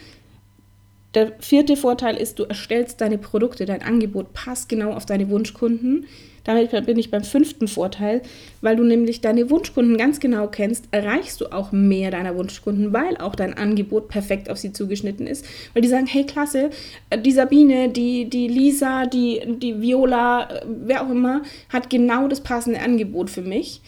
Der 1.17 1.32
vierte 1.39 1.75
Vorteil 1.77 2.15
ist, 2.15 2.38
du 2.38 2.43
erstellst 2.43 3.01
deine 3.01 3.17
Produkte, 3.17 3.65
dein 3.65 3.82
Angebot 3.82 4.34
passt 4.34 4.69
genau 4.69 4.91
auf 4.91 5.08
deine 5.08 5.32
Wunschkunden. 5.32 6.06
Damit 6.43 6.69
bin 6.86 6.99
ich 6.99 7.10
beim 7.10 7.23
fünften 7.23 7.67
Vorteil, 7.67 8.21
weil 8.62 8.75
du 8.75 8.84
nämlich 8.84 9.19
deine 9.19 9.49
Wunschkunden 9.49 9.97
ganz 9.97 10.19
genau 10.19 10.45
kennst, 10.45 10.89
erreichst 10.91 11.41
du 11.41 11.47
auch 11.47 11.71
mehr 11.71 12.12
deiner 12.12 12.36
Wunschkunden, 12.36 12.93
weil 12.93 13.17
auch 13.17 13.34
dein 13.34 13.56
Angebot 13.56 14.10
perfekt 14.10 14.47
auf 14.47 14.60
sie 14.60 14.73
zugeschnitten 14.73 15.25
ist. 15.25 15.43
Weil 15.73 15.82
die 15.82 15.88
sagen, 15.88 16.06
hey 16.06 16.23
klasse, 16.23 16.69
die 17.25 17.32
Sabine, 17.32 17.89
die, 17.89 18.30
die 18.30 18.47
Lisa, 18.47 19.08
die, 19.08 19.41
die 19.58 19.82
Viola, 19.82 20.47
wer 20.67 21.01
auch 21.03 21.10
immer, 21.10 21.41
hat 21.69 21.89
genau 21.89 22.27
das 22.27 22.41
passende 22.41 22.80
Angebot 22.80 23.32
für 23.32 23.41
mich. 23.41 23.82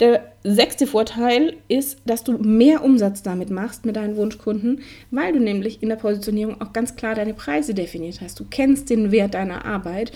Der 0.00 0.32
sechste 0.42 0.86
Vorteil 0.86 1.58
ist, 1.68 1.98
dass 2.06 2.24
du 2.24 2.32
mehr 2.38 2.82
Umsatz 2.82 3.22
damit 3.22 3.50
machst 3.50 3.84
mit 3.84 3.96
deinen 3.96 4.16
Wunschkunden, 4.16 4.80
weil 5.10 5.34
du 5.34 5.40
nämlich 5.40 5.82
in 5.82 5.90
der 5.90 5.96
Positionierung 5.96 6.60
auch 6.62 6.72
ganz 6.72 6.96
klar 6.96 7.14
deine 7.14 7.34
Preise 7.34 7.74
definiert 7.74 8.22
hast. 8.22 8.40
Du 8.40 8.46
kennst 8.48 8.88
den 8.88 9.12
Wert 9.12 9.34
deiner 9.34 9.66
Arbeit 9.66 10.12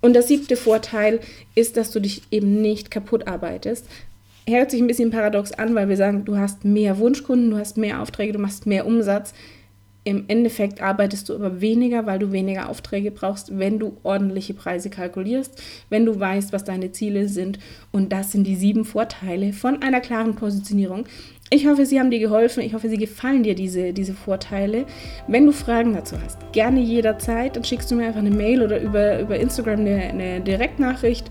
und 0.00 0.14
der 0.14 0.22
siebte 0.22 0.56
Vorteil 0.56 1.20
ist, 1.54 1.76
dass 1.76 1.92
du 1.92 2.00
dich 2.00 2.22
eben 2.32 2.60
nicht 2.60 2.90
kaputt 2.90 3.28
arbeitest. 3.28 3.86
Hört 4.48 4.72
sich 4.72 4.80
ein 4.80 4.88
bisschen 4.88 5.10
paradox 5.10 5.52
an, 5.52 5.76
weil 5.76 5.88
wir 5.88 5.96
sagen, 5.96 6.24
du 6.24 6.36
hast 6.36 6.64
mehr 6.64 6.98
Wunschkunden, 6.98 7.52
du 7.52 7.56
hast 7.56 7.76
mehr 7.76 8.02
Aufträge, 8.02 8.32
du 8.32 8.40
machst 8.40 8.66
mehr 8.66 8.84
Umsatz. 8.84 9.32
Im 10.10 10.24
Endeffekt 10.26 10.82
arbeitest 10.82 11.28
du 11.28 11.36
aber 11.36 11.60
weniger, 11.60 12.04
weil 12.04 12.18
du 12.18 12.32
weniger 12.32 12.68
Aufträge 12.68 13.12
brauchst, 13.12 13.56
wenn 13.60 13.78
du 13.78 13.96
ordentliche 14.02 14.54
Preise 14.54 14.90
kalkulierst, 14.90 15.62
wenn 15.88 16.04
du 16.04 16.18
weißt, 16.18 16.52
was 16.52 16.64
deine 16.64 16.90
Ziele 16.90 17.28
sind. 17.28 17.60
Und 17.92 18.12
das 18.12 18.32
sind 18.32 18.44
die 18.44 18.56
sieben 18.56 18.84
Vorteile 18.84 19.52
von 19.52 19.82
einer 19.82 20.00
klaren 20.00 20.34
Positionierung. 20.34 21.04
Ich 21.48 21.68
hoffe, 21.68 21.86
sie 21.86 22.00
haben 22.00 22.10
dir 22.10 22.18
geholfen. 22.18 22.60
Ich 22.64 22.74
hoffe, 22.74 22.88
sie 22.88 22.98
gefallen 22.98 23.44
dir, 23.44 23.54
diese, 23.54 23.92
diese 23.92 24.14
Vorteile. 24.14 24.84
Wenn 25.28 25.46
du 25.46 25.52
Fragen 25.52 25.94
dazu 25.94 26.16
hast, 26.20 26.38
gerne 26.50 26.80
jederzeit, 26.80 27.54
dann 27.54 27.62
schickst 27.62 27.88
du 27.92 27.94
mir 27.94 28.08
einfach 28.08 28.18
eine 28.18 28.32
Mail 28.32 28.62
oder 28.62 28.80
über, 28.80 29.20
über 29.20 29.38
Instagram 29.38 29.78
eine, 29.78 30.02
eine 30.02 30.40
Direktnachricht. 30.40 31.26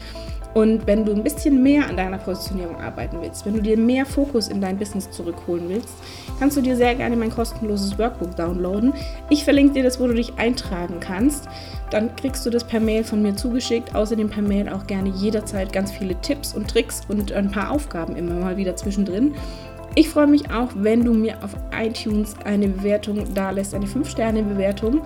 Und 0.53 0.87
wenn 0.87 1.05
du 1.05 1.13
ein 1.13 1.23
bisschen 1.23 1.61
mehr 1.61 1.87
an 1.87 1.97
deiner 1.97 2.17
Positionierung 2.17 2.81
arbeiten 2.81 3.17
willst, 3.21 3.45
wenn 3.45 3.53
du 3.53 3.61
dir 3.61 3.77
mehr 3.77 4.05
Fokus 4.05 4.47
in 4.47 4.61
dein 4.61 4.77
Business 4.77 5.09
zurückholen 5.11 5.69
willst, 5.69 5.93
kannst 6.39 6.57
du 6.57 6.61
dir 6.61 6.75
sehr 6.75 6.95
gerne 6.95 7.15
mein 7.15 7.29
kostenloses 7.29 7.99
Workbook 7.99 8.35
downloaden. 8.35 8.93
Ich 9.29 9.43
verlinke 9.43 9.73
dir 9.73 9.83
das, 9.83 9.99
wo 9.99 10.07
du 10.07 10.13
dich 10.13 10.37
eintragen 10.37 10.99
kannst. 10.99 11.47
Dann 11.91 12.15
kriegst 12.15 12.45
du 12.45 12.49
das 12.49 12.63
per 12.63 12.79
Mail 12.79 13.03
von 13.03 13.21
mir 13.21 13.35
zugeschickt. 13.35 13.93
Außerdem 13.93 14.29
per 14.29 14.41
Mail 14.41 14.69
auch 14.69 14.87
gerne 14.87 15.09
jederzeit 15.09 15.71
ganz 15.71 15.91
viele 15.91 16.19
Tipps 16.21 16.53
und 16.53 16.67
Tricks 16.67 17.01
und 17.07 17.31
ein 17.31 17.51
paar 17.51 17.71
Aufgaben 17.71 18.15
immer 18.15 18.33
mal 18.33 18.57
wieder 18.57 18.75
zwischendrin. 18.75 19.35
Ich 19.95 20.09
freue 20.09 20.27
mich 20.27 20.51
auch, 20.51 20.69
wenn 20.75 21.03
du 21.03 21.13
mir 21.13 21.43
auf 21.43 21.55
iTunes 21.75 22.35
eine 22.45 22.67
Bewertung 22.67 23.23
da 23.33 23.49
lässt, 23.49 23.73
eine 23.73 23.87
5-Sterne-Bewertung. 23.87 25.01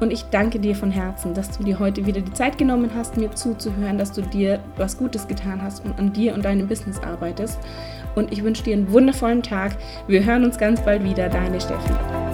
Und 0.00 0.12
ich 0.12 0.24
danke 0.30 0.60
dir 0.60 0.76
von 0.76 0.90
Herzen, 0.90 1.34
dass 1.34 1.56
du 1.56 1.64
dir 1.64 1.78
heute 1.78 2.06
wieder 2.06 2.20
die 2.20 2.32
Zeit 2.32 2.58
genommen 2.58 2.90
hast, 2.94 3.16
mir 3.16 3.32
zuzuhören, 3.32 3.98
dass 3.98 4.12
du 4.12 4.22
dir 4.22 4.60
was 4.76 4.96
Gutes 4.96 5.26
getan 5.26 5.62
hast 5.62 5.84
und 5.84 5.98
an 5.98 6.12
dir 6.12 6.34
und 6.34 6.44
deinem 6.44 6.68
Business 6.68 7.00
arbeitest. 7.00 7.58
Und 8.14 8.32
ich 8.32 8.42
wünsche 8.42 8.62
dir 8.62 8.74
einen 8.74 8.92
wundervollen 8.92 9.42
Tag. 9.42 9.76
Wir 10.06 10.24
hören 10.24 10.44
uns 10.44 10.58
ganz 10.58 10.80
bald 10.82 11.04
wieder. 11.04 11.28
Deine 11.28 11.60
Steffi. 11.60 12.27